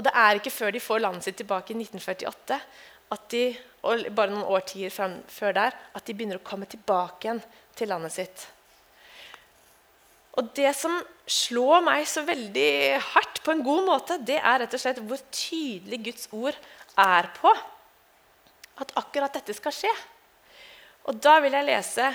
[0.00, 2.56] Og det er ikke før de får landet sitt tilbake i 1948,
[3.28, 3.42] de,
[3.84, 4.92] og bare noen årtier
[5.28, 7.42] før der, at de begynner å komme tilbake igjen
[7.76, 8.46] til landet sitt.
[10.40, 10.94] Og det som
[11.28, 12.70] slår meg så veldig
[13.10, 16.56] hardt på en god måte, det er rett og slett hvor tydelig Guds ord
[16.96, 17.52] er på
[18.80, 19.92] at akkurat dette skal skje.
[21.12, 22.08] Og da vil jeg lese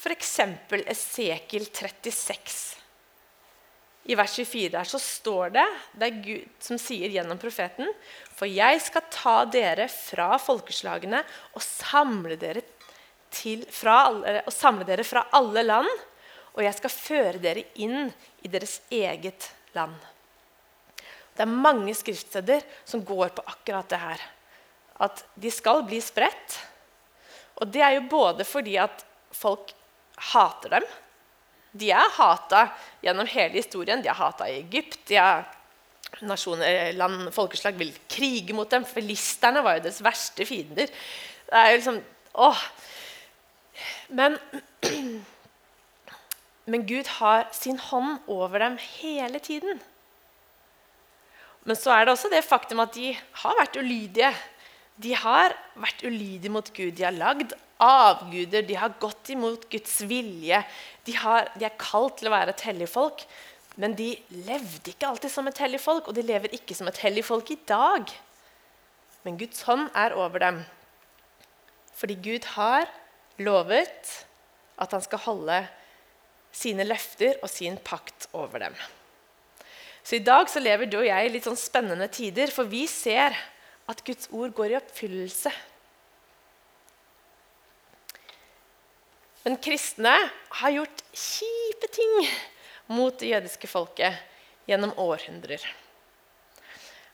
[0.00, 0.36] f.eks.
[0.80, 2.79] Esekiel 36.
[4.10, 7.90] I vers 24 der så står det det er Gud som sier gjennom profeten
[8.34, 11.22] For jeg skal ta dere fra folkeslagene
[11.54, 12.64] og samle dere,
[13.30, 14.08] til, fra,
[14.42, 15.90] og samle dere fra alle land,
[16.56, 18.08] og jeg skal føre dere inn
[18.42, 19.94] i deres eget land.
[21.36, 24.24] Det er mange skriftsteder som går på akkurat det her
[25.00, 26.58] at de skal bli spredt.
[27.60, 29.72] Og det er jo både fordi at folk
[30.32, 30.88] hater dem.
[31.72, 32.66] De er hata
[33.04, 34.02] gjennom hele historien.
[34.02, 34.98] De er hata i Egypt.
[35.08, 35.44] de er
[36.26, 38.84] nasjoner, land, folkeslag vil krige mot dem.
[38.84, 40.90] Filisterne var jo deres verste fiender.
[40.90, 42.00] Det er jo liksom,
[42.34, 42.64] åh.
[44.08, 44.38] Men,
[46.70, 49.80] men Gud har sin hånd over dem hele tiden.
[51.64, 54.34] Men så er det også det faktum at de har vært ulydige
[55.00, 56.92] de har vært ulydige mot Gud.
[56.96, 60.62] De har lagd avguder, de har gått imot Guds vilje.
[61.06, 63.24] De, har, de er kalt til å være et hellig folk,
[63.80, 64.12] men de
[64.46, 67.52] levde ikke alltid som et hellig folk, og de lever ikke som et hellig folk
[67.54, 68.10] i dag.
[69.24, 70.62] Men Guds hånd er over dem.
[71.96, 72.88] Fordi Gud har
[73.40, 74.14] lovet
[74.80, 75.60] at han skal holde
[76.56, 78.76] sine løfter og sin pakt over dem.
[80.02, 82.86] Så i dag så lever du og jeg i litt sånn spennende tider, for vi
[82.90, 83.36] ser
[83.90, 85.52] at Guds ord går i oppfyllelse.
[89.44, 90.14] Men kristne
[90.60, 92.16] har gjort kjipe ting
[92.92, 94.18] mot det jødiske folket
[94.68, 95.62] gjennom århundrer.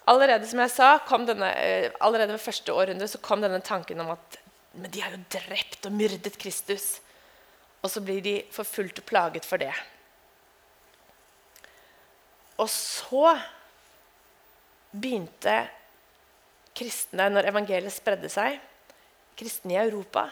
[0.07, 0.91] Allerede som jeg sa,
[1.27, 4.39] denne, eh, allerede ved første århundre så kom denne tanken om at
[4.77, 6.99] men de har jo drept og myrdet Kristus.
[7.81, 9.73] Og så blir de forfulgt og plaget for det.
[12.61, 13.37] Og så
[14.93, 15.57] begynte
[16.77, 18.59] kristne, når evangeliet spredde seg,
[19.37, 20.27] kristne i Europa,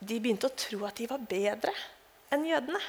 [0.00, 1.72] de begynte å tro at de var bedre
[2.34, 2.80] enn jødene.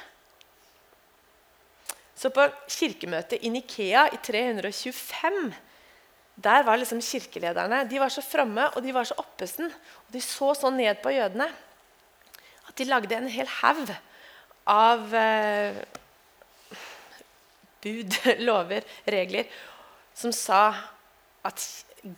[2.18, 5.38] Så på kirkemøtet i Nikea i 325
[6.38, 9.70] der var liksom kirkelederne de var så framme og de var så oppesen.
[9.70, 11.48] Og de så så ned på jødene
[12.68, 13.90] at de lagde en hel haug
[14.68, 15.78] av eh,
[17.82, 18.18] bud,
[18.48, 19.48] lover, regler
[20.18, 20.62] som sa
[21.46, 21.64] at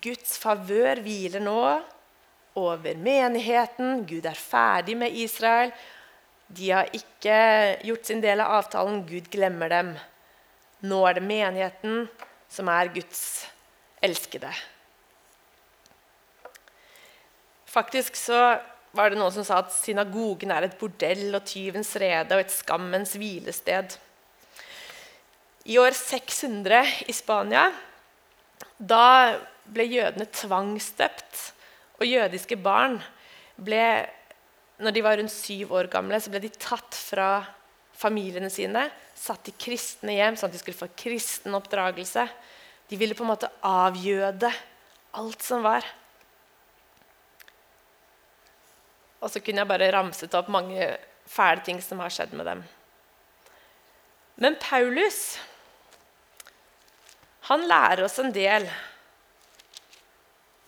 [0.03, 1.61] Guds favør hviler nå
[2.69, 4.05] over menigheten.
[4.09, 5.73] Gud er ferdig med Israel.
[6.49, 7.37] De har ikke
[7.87, 9.05] gjort sin del av avtalen.
[9.07, 9.95] Gud glemmer dem.
[10.87, 12.05] Nå er det menigheten
[12.51, 13.23] som er Guds
[14.03, 14.51] elskede.
[17.71, 18.59] Faktisk så
[18.97, 22.55] var det noen som sa at synagogen er et bordell og tyvens rede og et
[22.55, 23.95] skammens hvilested.
[25.71, 27.69] I år 600 i Spania
[28.81, 29.37] da
[29.71, 31.41] ble jødene tvangsdøpt.
[32.01, 32.99] Og jødiske barn
[33.61, 33.85] ble
[34.81, 37.43] når de var rundt syv år gamle, så ble de tatt fra
[38.01, 42.25] familiene sine, satt i kristne hjem, sånn at de skulle få kristen oppdragelse.
[42.89, 44.49] De ville på en måte avgjøde
[45.21, 45.85] alt som var.
[49.21, 50.95] Og så kunne jeg bare ramset opp mange
[51.29, 52.65] fæle ting som har skjedd med dem.
[54.41, 55.37] Men Paulus
[57.51, 58.65] han lærer oss en del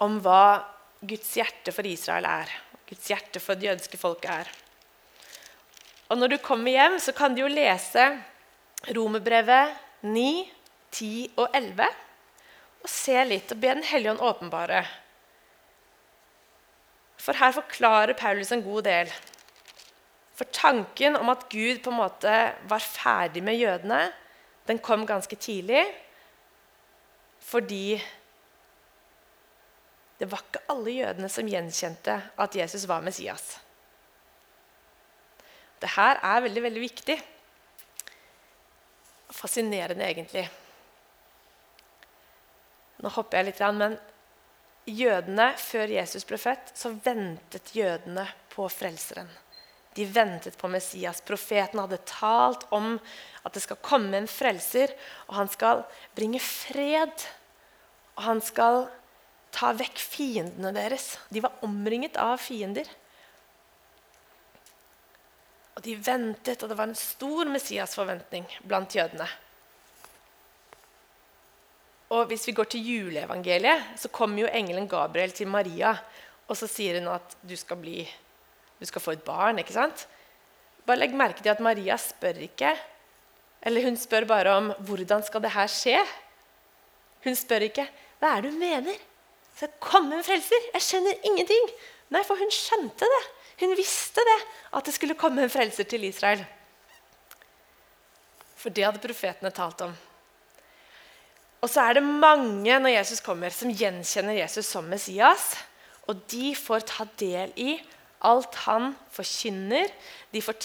[0.03, 0.45] om hva
[1.03, 2.51] Guds hjerte for Israel er.
[2.87, 4.51] Guds hjerte for det jødiske folket er.
[6.09, 8.05] Og Når du kommer hjem, så kan du jo lese
[8.95, 10.51] Romerbrevet 9,
[10.93, 11.87] 10 og 11
[12.83, 14.83] og se litt og be Den hellige ånd åpenbare.
[17.23, 19.13] For her forklarer Paulus en god del.
[20.35, 22.35] For tanken om at Gud på en måte
[22.69, 24.11] var ferdig med jødene,
[24.67, 25.85] den kom ganske tidlig
[27.43, 27.99] fordi
[30.23, 33.57] det var ikke alle jødene som gjenkjente at Jesus var Messias.
[35.83, 37.17] Dette er veldig, veldig viktig.
[39.35, 40.45] Fascinerende, egentlig.
[43.03, 43.99] Nå hopper jeg litt, men
[44.87, 49.27] jødene, før Jesus ble født, så ventet jødene på frelseren.
[49.99, 51.19] De ventet på Messias.
[51.27, 52.95] Profeten hadde talt om
[53.43, 54.95] at det skal komme en frelser,
[55.27, 55.83] og han skal
[56.15, 57.27] bringe fred.
[58.15, 58.85] Og han skal
[59.53, 61.17] ta vekk fiendene deres.
[61.29, 62.89] De var omringet av fiender.
[65.77, 69.29] Og de ventet, og det var en stor Messias-forventning blant jødene.
[72.13, 75.95] Og Hvis vi går til juleevangeliet, så kommer jo engelen Gabriel til Maria.
[76.49, 78.03] Og så sier hun at du skal, bli,
[78.81, 79.59] du skal få et barn.
[79.59, 80.05] ikke sant?
[80.85, 82.75] Bare legg merke til at Maria spør ikke
[83.63, 86.01] Eller hun spør bare om hvordan skal det her skje.
[87.23, 87.87] Hun spør ikke
[88.19, 88.99] hva er det hun mener.
[89.61, 90.71] Det komme en frelser?
[90.75, 91.69] Jeg skjønner ingenting.
[92.13, 93.23] Nei, for hun skjønte det.
[93.63, 94.39] Hun visste det,
[94.75, 96.43] at det skulle komme en frelser til Israel.
[98.59, 99.95] For det hadde profetene talt om.
[101.63, 105.53] Og så er det mange når Jesus kommer, som gjenkjenner Jesus som Messias.
[106.11, 107.77] Og de får ta del i
[108.27, 109.91] alt han forkynner.
[110.35, 110.59] De får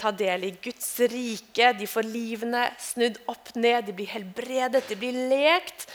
[0.00, 1.74] ta del i Guds rike.
[1.76, 5.88] De får livene snudd opp ned, de blir helbredet, de blir lekt.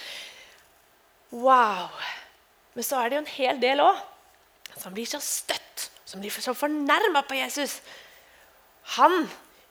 [1.33, 1.89] Wow!
[2.75, 4.03] Men så er det jo en hel del òg
[4.75, 7.79] som blir så støtt, som blir så fornærma på Jesus.
[8.99, 9.25] Han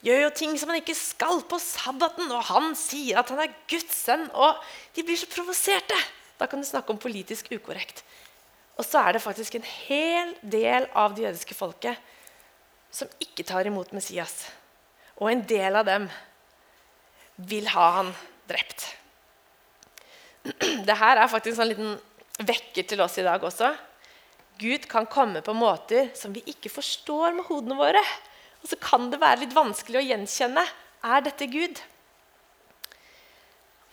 [0.05, 3.55] gjør jo ting som han ikke skal på sabbaten, og han sier at han er
[3.71, 4.27] Guds sønn.
[4.33, 4.61] Og
[4.96, 5.96] de blir så provoserte.
[6.40, 8.02] Da kan du snakke om politisk ukorrekt.
[8.75, 12.00] Og så er det faktisk en hel del av det jødiske folket
[12.94, 14.48] som ikke tar imot Messias.
[15.21, 16.09] Og en del av dem
[17.37, 18.11] vil ha han
[18.50, 18.88] drept.
[20.88, 21.94] Dette er faktisk en liten
[22.43, 23.71] vekker til oss i dag også.
[24.59, 28.03] Gud kan komme på måter som vi ikke forstår med hodene våre.
[28.63, 30.65] Og så kan det være litt vanskelig å gjenkjenne.
[31.05, 31.81] Er dette Gud?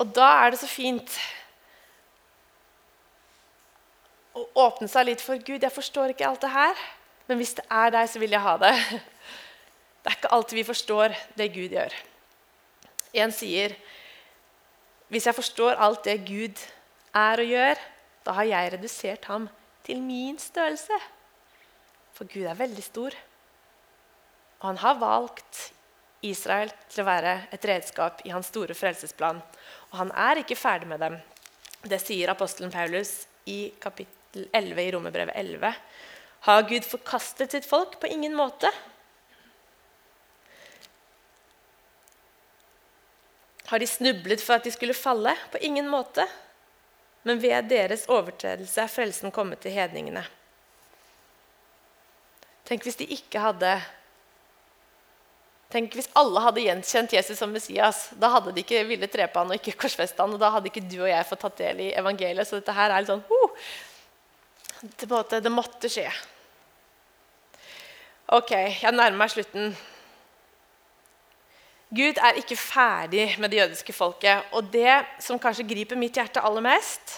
[0.02, 1.18] Og da er det så fint
[4.38, 5.62] å åpne seg litt for Gud.
[5.62, 6.86] Jeg forstår ikke alt det her,
[7.28, 8.76] men hvis det er deg, så vil jeg ha det.
[10.02, 11.94] Det er ikke alltid vi forstår det Gud gjør.
[13.22, 13.76] En sier
[15.12, 16.62] hvis jeg forstår alt det Gud
[17.14, 17.82] er og gjør,
[18.26, 19.48] da har jeg redusert ham
[19.86, 20.98] til min størrelse.
[22.14, 23.16] For Gud er veldig stor.
[24.62, 25.72] Og han har valgt
[26.22, 29.42] Israel til å være et redskap i hans store frelsesplan.
[29.90, 31.18] Og han er ikke ferdig med dem.
[31.82, 35.74] Det sier apostelen Paulus i kapittel 11 i Romerbrevet 11.
[36.46, 37.98] Har Gud forkastet sitt folk?
[38.02, 38.70] På ingen måte.
[43.72, 45.34] Har de snublet for at de skulle falle?
[45.52, 46.28] På ingen måte.
[47.24, 50.24] Men ved deres overtredelse er frelsen kommet til hedningene.
[52.66, 53.76] Tenk hvis de ikke hadde
[55.72, 58.10] Tenk hvis alle hadde gjenkjent Jesus som Messias.
[58.20, 60.84] Da hadde de ikke villet drepe han og ikke korsfeste han, og da hadde ikke
[60.84, 62.48] du og jeg fått tatt del i evangeliet.
[62.48, 63.70] Så dette her er litt sånn uh,
[64.82, 66.10] det, måtte, det måtte skje.
[68.36, 69.72] Ok, jeg nærmer meg slutten.
[71.92, 74.48] Gud er ikke ferdig med det jødiske folket.
[74.56, 77.18] Og det som kanskje griper mitt hjerte aller mest,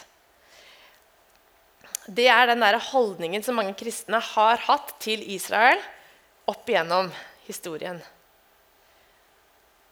[2.09, 5.79] det er den der holdningen som mange kristne har hatt til Israel
[6.49, 7.11] opp igjennom
[7.45, 8.01] historien.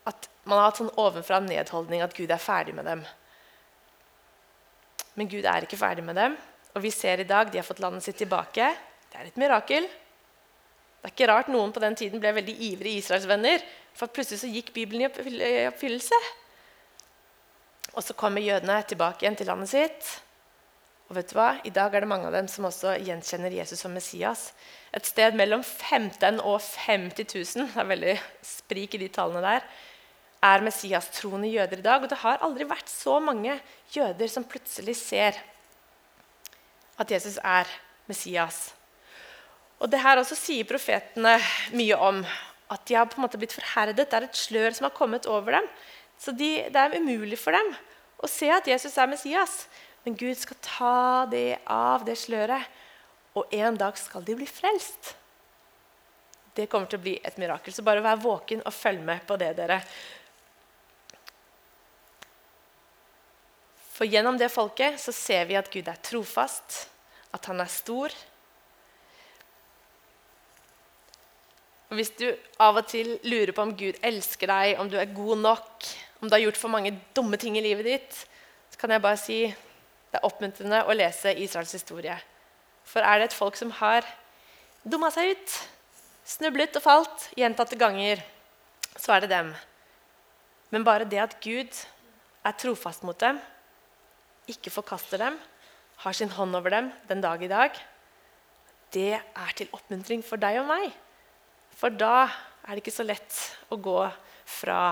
[0.10, 3.06] At man har hatt sånn ovenfra nedholdning at Gud er ferdig med dem.
[5.14, 6.36] Men Gud er ikke ferdig med dem.
[6.74, 8.74] Og vi ser i dag de har fått landet sitt tilbake.
[9.12, 9.86] Det er et mirakel.
[11.02, 13.64] Det er ikke rart noen på den tiden ble veldig ivrige israelsvenner.
[13.98, 16.20] For plutselig så gikk Bibelen i oppfyllelse.
[17.98, 20.12] Og så kommer jødene tilbake igjen til landet sitt.
[21.10, 21.50] Og vet du hva?
[21.68, 24.52] I dag er det mange av dem som også gjenkjenner Jesus som Messias.
[24.96, 27.26] Et sted mellom 15 og 50
[27.58, 28.14] 000 det er veldig
[28.48, 29.66] sprik i de tallene der,
[30.42, 32.06] er Messias-troende jøder i dag.
[32.06, 33.58] Og det har aldri vært så mange
[33.92, 35.42] jøder som plutselig ser
[37.02, 37.68] at Jesus er
[38.08, 38.70] Messias.
[39.82, 41.38] Og det her også sier profetene
[41.74, 42.22] mye om.
[42.72, 43.98] At de har på en måte blitt forherdet.
[44.06, 45.70] Det er et slør som har kommet over dem.
[46.22, 47.74] Så de, det er umulig for dem
[48.22, 49.66] å se at Jesus er Messias.
[50.06, 51.00] Men Gud skal ta
[51.32, 52.70] det av, det sløret.
[53.38, 55.16] Og en dag skal de bli frelst.
[56.54, 57.74] Det kommer til å bli et mirakel.
[57.74, 59.80] Så bare vær våken og følg med på det, dere.
[63.92, 66.86] For gjennom det folket så ser vi at Gud er trofast,
[67.32, 68.14] at han er stor,
[71.92, 72.30] Og Hvis du
[72.64, 75.88] av og til lurer på om Gud elsker deg, om du er god nok,
[76.22, 78.22] om du har gjort for mange dumme ting i livet ditt,
[78.72, 79.40] så kan jeg bare si
[80.12, 82.16] det er oppmuntrende å lese Israels historie.
[82.88, 84.08] For er det et folk som har
[84.88, 85.58] dumma seg ut,
[86.24, 88.24] snublet og falt gjentatte ganger,
[88.96, 89.52] så er det dem.
[90.72, 91.76] Men bare det at Gud
[92.48, 93.44] er trofast mot dem,
[94.48, 95.36] ikke forkaster dem,
[96.08, 97.76] har sin hånd over dem den dag i dag,
[98.96, 100.92] det er til oppmuntring for deg og meg.
[101.82, 103.38] For da er det ikke så lett
[103.74, 103.98] å gå
[104.46, 104.92] fra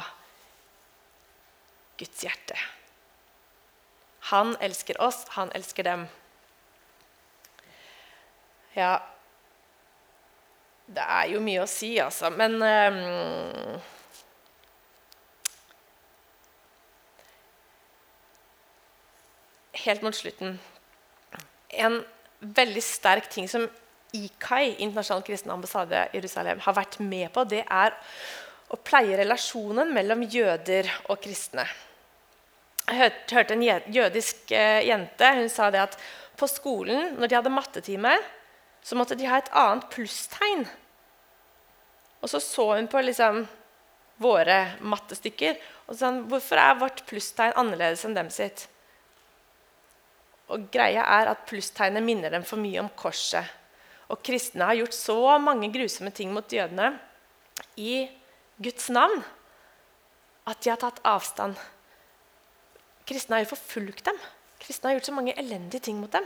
[2.00, 2.58] Guds hjerte.
[4.32, 6.08] Han elsker oss, han elsker dem.
[8.78, 9.00] Ja
[10.86, 13.80] Det er jo mye å si, altså, men um,
[19.86, 20.60] Helt mot slutten
[21.74, 22.00] En
[22.40, 23.66] veldig sterk ting som
[24.16, 27.94] IKAI, Internasjonal kristen ambassade i Jerusalem, har vært med på, det er
[28.70, 31.66] å pleie relasjonen mellom jøder og kristne.
[32.90, 35.98] Jeg hørte en jødisk eh, jente hun sa det at
[36.40, 38.16] på skolen, når de hadde mattetime,
[38.82, 40.64] så måtte de ha et annet plusstegn.
[42.24, 43.44] Og så så hun på liksom
[44.20, 48.66] våre mattestykker og sa hvorfor er vårt plusstegn annerledes enn dem sitt.
[50.50, 53.59] Og greia er at plusstegnet minner dem for mye om korset.
[54.10, 56.94] Og kristne har gjort så mange grusomme ting mot jødene
[57.78, 58.08] i
[58.60, 59.22] Guds navn
[60.50, 61.58] at de har tatt avstand.
[63.10, 64.18] Kristne har jo forfulgt dem.
[64.60, 66.26] Kristne har gjort så mange elendige ting mot dem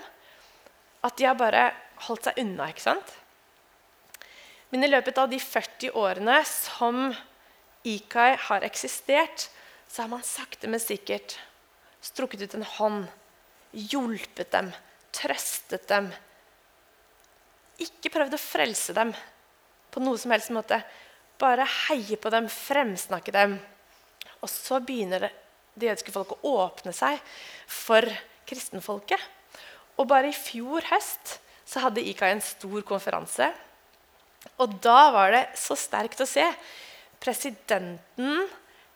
[1.04, 1.68] at de har bare
[2.08, 2.70] holdt seg unna.
[2.72, 3.10] ikke sant?
[4.72, 7.12] Men i løpet av de 40 årene som
[7.84, 9.50] IKAI har eksistert,
[9.88, 11.36] så har man sakte, men sikkert
[12.04, 13.04] strukket ut en hånd,
[13.74, 14.72] hjulpet dem,
[15.14, 16.10] trøstet dem,
[17.84, 19.14] ikke prøvd å frelse dem
[19.94, 20.80] på noe som helst måte.
[21.40, 23.58] Bare heie på dem, fremsnakke dem.
[24.44, 25.30] Og så begynner
[25.74, 27.20] det jødiske folket å åpne seg
[27.70, 28.08] for
[28.50, 29.22] kristenfolket.
[29.98, 31.38] Og bare i fjor høst
[31.70, 33.48] så hadde IKA en stor konferanse.
[34.62, 36.44] Og da var det så sterkt å se
[37.24, 38.50] presidenten,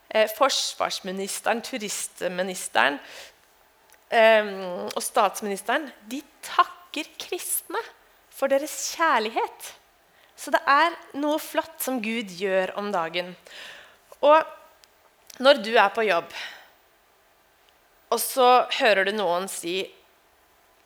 [0.09, 2.99] eh, forsvarsministeren, turistministeren
[4.11, 4.49] eh,
[4.91, 7.79] og statsministeren de takker kristne
[8.37, 9.73] for deres kjærlighet.
[10.37, 13.33] Så det er noe flott som Gud gjør om dagen.
[14.21, 16.29] Og når du er på jobb,
[18.13, 19.81] og så hører du noen si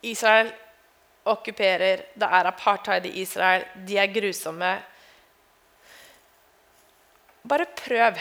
[0.02, 0.50] Israel
[1.28, 4.72] okkuperer, det er apartheid i Israel, de er grusomme.
[7.46, 8.18] Bare prøv,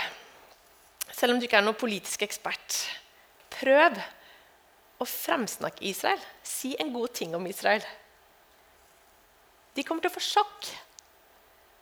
[1.09, 2.77] selv om du ikke er noen politisk ekspert.
[3.57, 3.97] Prøv
[5.01, 6.21] å fremsnakke Israel.
[6.45, 7.85] Si en god ting om Israel.
[9.75, 10.69] De kommer til å få sjokk.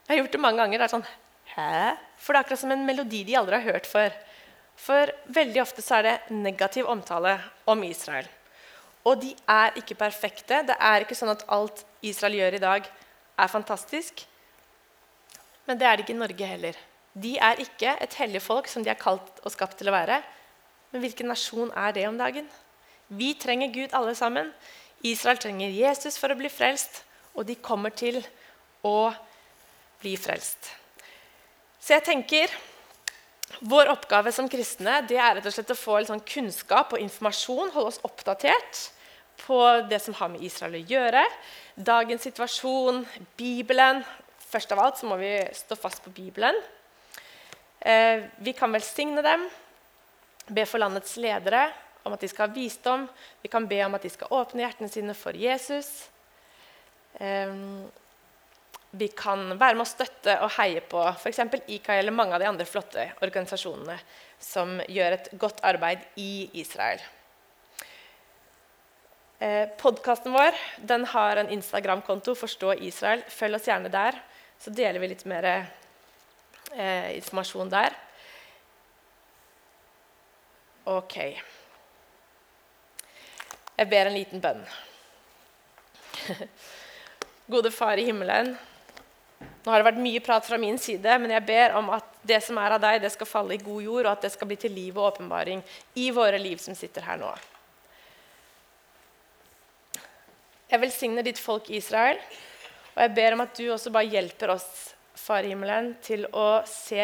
[0.06, 0.82] Jeg har gjort det mange ganger.
[0.82, 1.10] Det er sånn
[1.50, 1.96] Hæ?
[2.22, 4.14] For det er akkurat som en melodi de aldri har hørt før.
[4.80, 7.36] For veldig ofte så er det negativ omtale
[7.70, 8.28] om Israel.
[9.08, 10.62] Og de er ikke perfekte.
[10.68, 12.90] Det er ikke sånn at alt Israel gjør i dag,
[13.40, 14.26] er fantastisk.
[15.68, 16.80] Men det er det ikke i Norge heller.
[17.14, 20.20] De er ikke et hellig folk som de er kalt og skapt til å være.
[20.92, 22.48] Men hvilken nasjon er det om dagen?
[23.10, 24.52] Vi trenger Gud alle sammen.
[25.06, 27.04] Israel trenger Jesus for å bli frelst,
[27.40, 28.20] og de kommer til
[28.84, 29.10] å
[30.02, 30.68] bli frelst.
[31.80, 32.52] Så jeg tenker
[33.66, 37.02] vår oppgave som kristne det er rett og slett å få litt sånn kunnskap og
[37.02, 38.90] informasjon, holde oss oppdatert
[39.40, 39.60] på
[39.90, 41.24] det som har med Israel å gjøre.
[41.76, 43.06] Dagens situasjon,
[43.40, 44.04] Bibelen.
[44.50, 46.56] Først av alt så må vi stå fast på Bibelen.
[47.80, 49.46] Eh, vi kan velsigne dem,
[50.52, 51.70] be for landets ledere
[52.04, 53.08] om at de skal ha visdom.
[53.42, 56.10] Vi kan be om at de skal åpne hjertene sine for Jesus.
[57.20, 57.54] Eh,
[58.92, 61.44] vi kan være med å støtte og heie på f.eks.
[61.68, 64.00] IKA eller mange av de andre flotte organisasjonene
[64.42, 67.04] som gjør et godt arbeid i Israel.
[69.40, 70.58] Eh, Podkasten vår
[70.90, 73.22] den har en Instagram-konto, Forstå Israel.
[73.30, 74.18] Følg oss gjerne der,
[74.60, 77.96] så deler vi litt mer eh, informasjon der.
[80.90, 81.16] Ok.
[83.78, 84.66] Jeg ber en liten bønn.
[87.50, 88.52] Gode Far i himmelen.
[89.40, 92.38] Nå har det vært mye prat fra min side, men jeg ber om at det
[92.46, 94.58] som er av deg, det skal falle i god jord, og at det skal bli
[94.62, 95.64] til liv og åpenbaring
[95.98, 97.32] i våre liv som sitter her nå.
[100.70, 102.22] Jeg velsigner ditt folk Israel,
[102.94, 104.70] og jeg ber om at du også bare hjelper oss,
[105.20, 107.04] Far i himmelen, til å se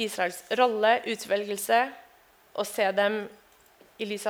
[0.00, 1.80] Israels rolle, utvelgelse,
[2.52, 3.18] og se dem,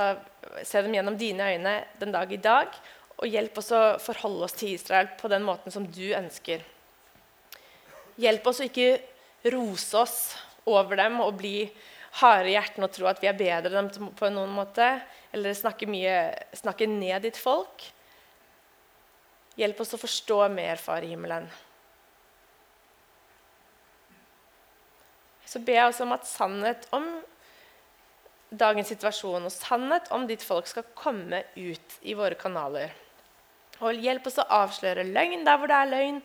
[0.01, 0.23] av,
[0.65, 2.79] se dem gjennom dine øyne den dag i dag,
[3.23, 6.65] og hjelp oss å forholde oss til Israel på den måten som du ønsker.
[8.21, 8.99] Hjelp oss å ikke
[9.55, 10.17] rose oss
[10.69, 11.65] over dem og bli
[12.21, 14.87] harde i hjertene og tro at vi er bedre enn dem på noen måte,
[15.33, 16.17] eller snakke, mye,
[16.59, 17.87] snakke ned ditt folk.
[19.57, 21.47] Hjelp oss å forstå mer, Far i himmelen.
[25.47, 27.07] Så ber jeg også om at sannhet om
[28.53, 32.93] dagens situasjon og sannhet om ditt folk skal komme ut i våre kanaler.
[33.83, 36.21] Og hjelp oss å avsløre løgn der hvor det er løgn,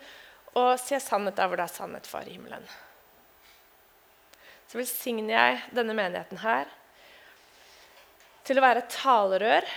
[0.58, 2.66] og se sannhet der hvor det er sannhet, Far i himmelen.
[4.68, 6.70] Så velsigner jeg denne menigheten her
[8.47, 9.68] til å være talerør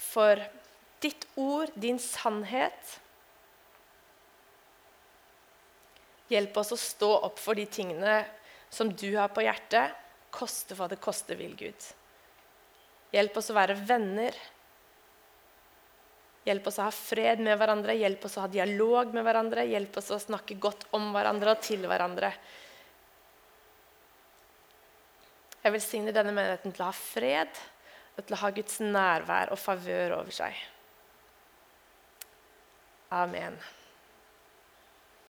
[0.00, 0.40] for
[1.00, 2.96] ditt ord, din sannhet.
[6.32, 8.18] Hjelp oss å stå opp for de tingene
[8.72, 9.94] som du har på hjertet,
[10.34, 11.88] koste hva det koste vil, Gud.
[13.14, 14.36] Hjelp oss å være venner
[16.46, 19.96] Hjelp oss å ha fred med hverandre, hjelp oss å ha dialog med hverandre, hjelp
[19.98, 22.30] oss å snakke godt om hverandre og til hverandre.
[25.64, 27.58] Jeg velsigner denne menigheten til å ha fred
[28.16, 30.54] og til å ha Guds nærvær og favør over seg.
[33.10, 33.58] Amen.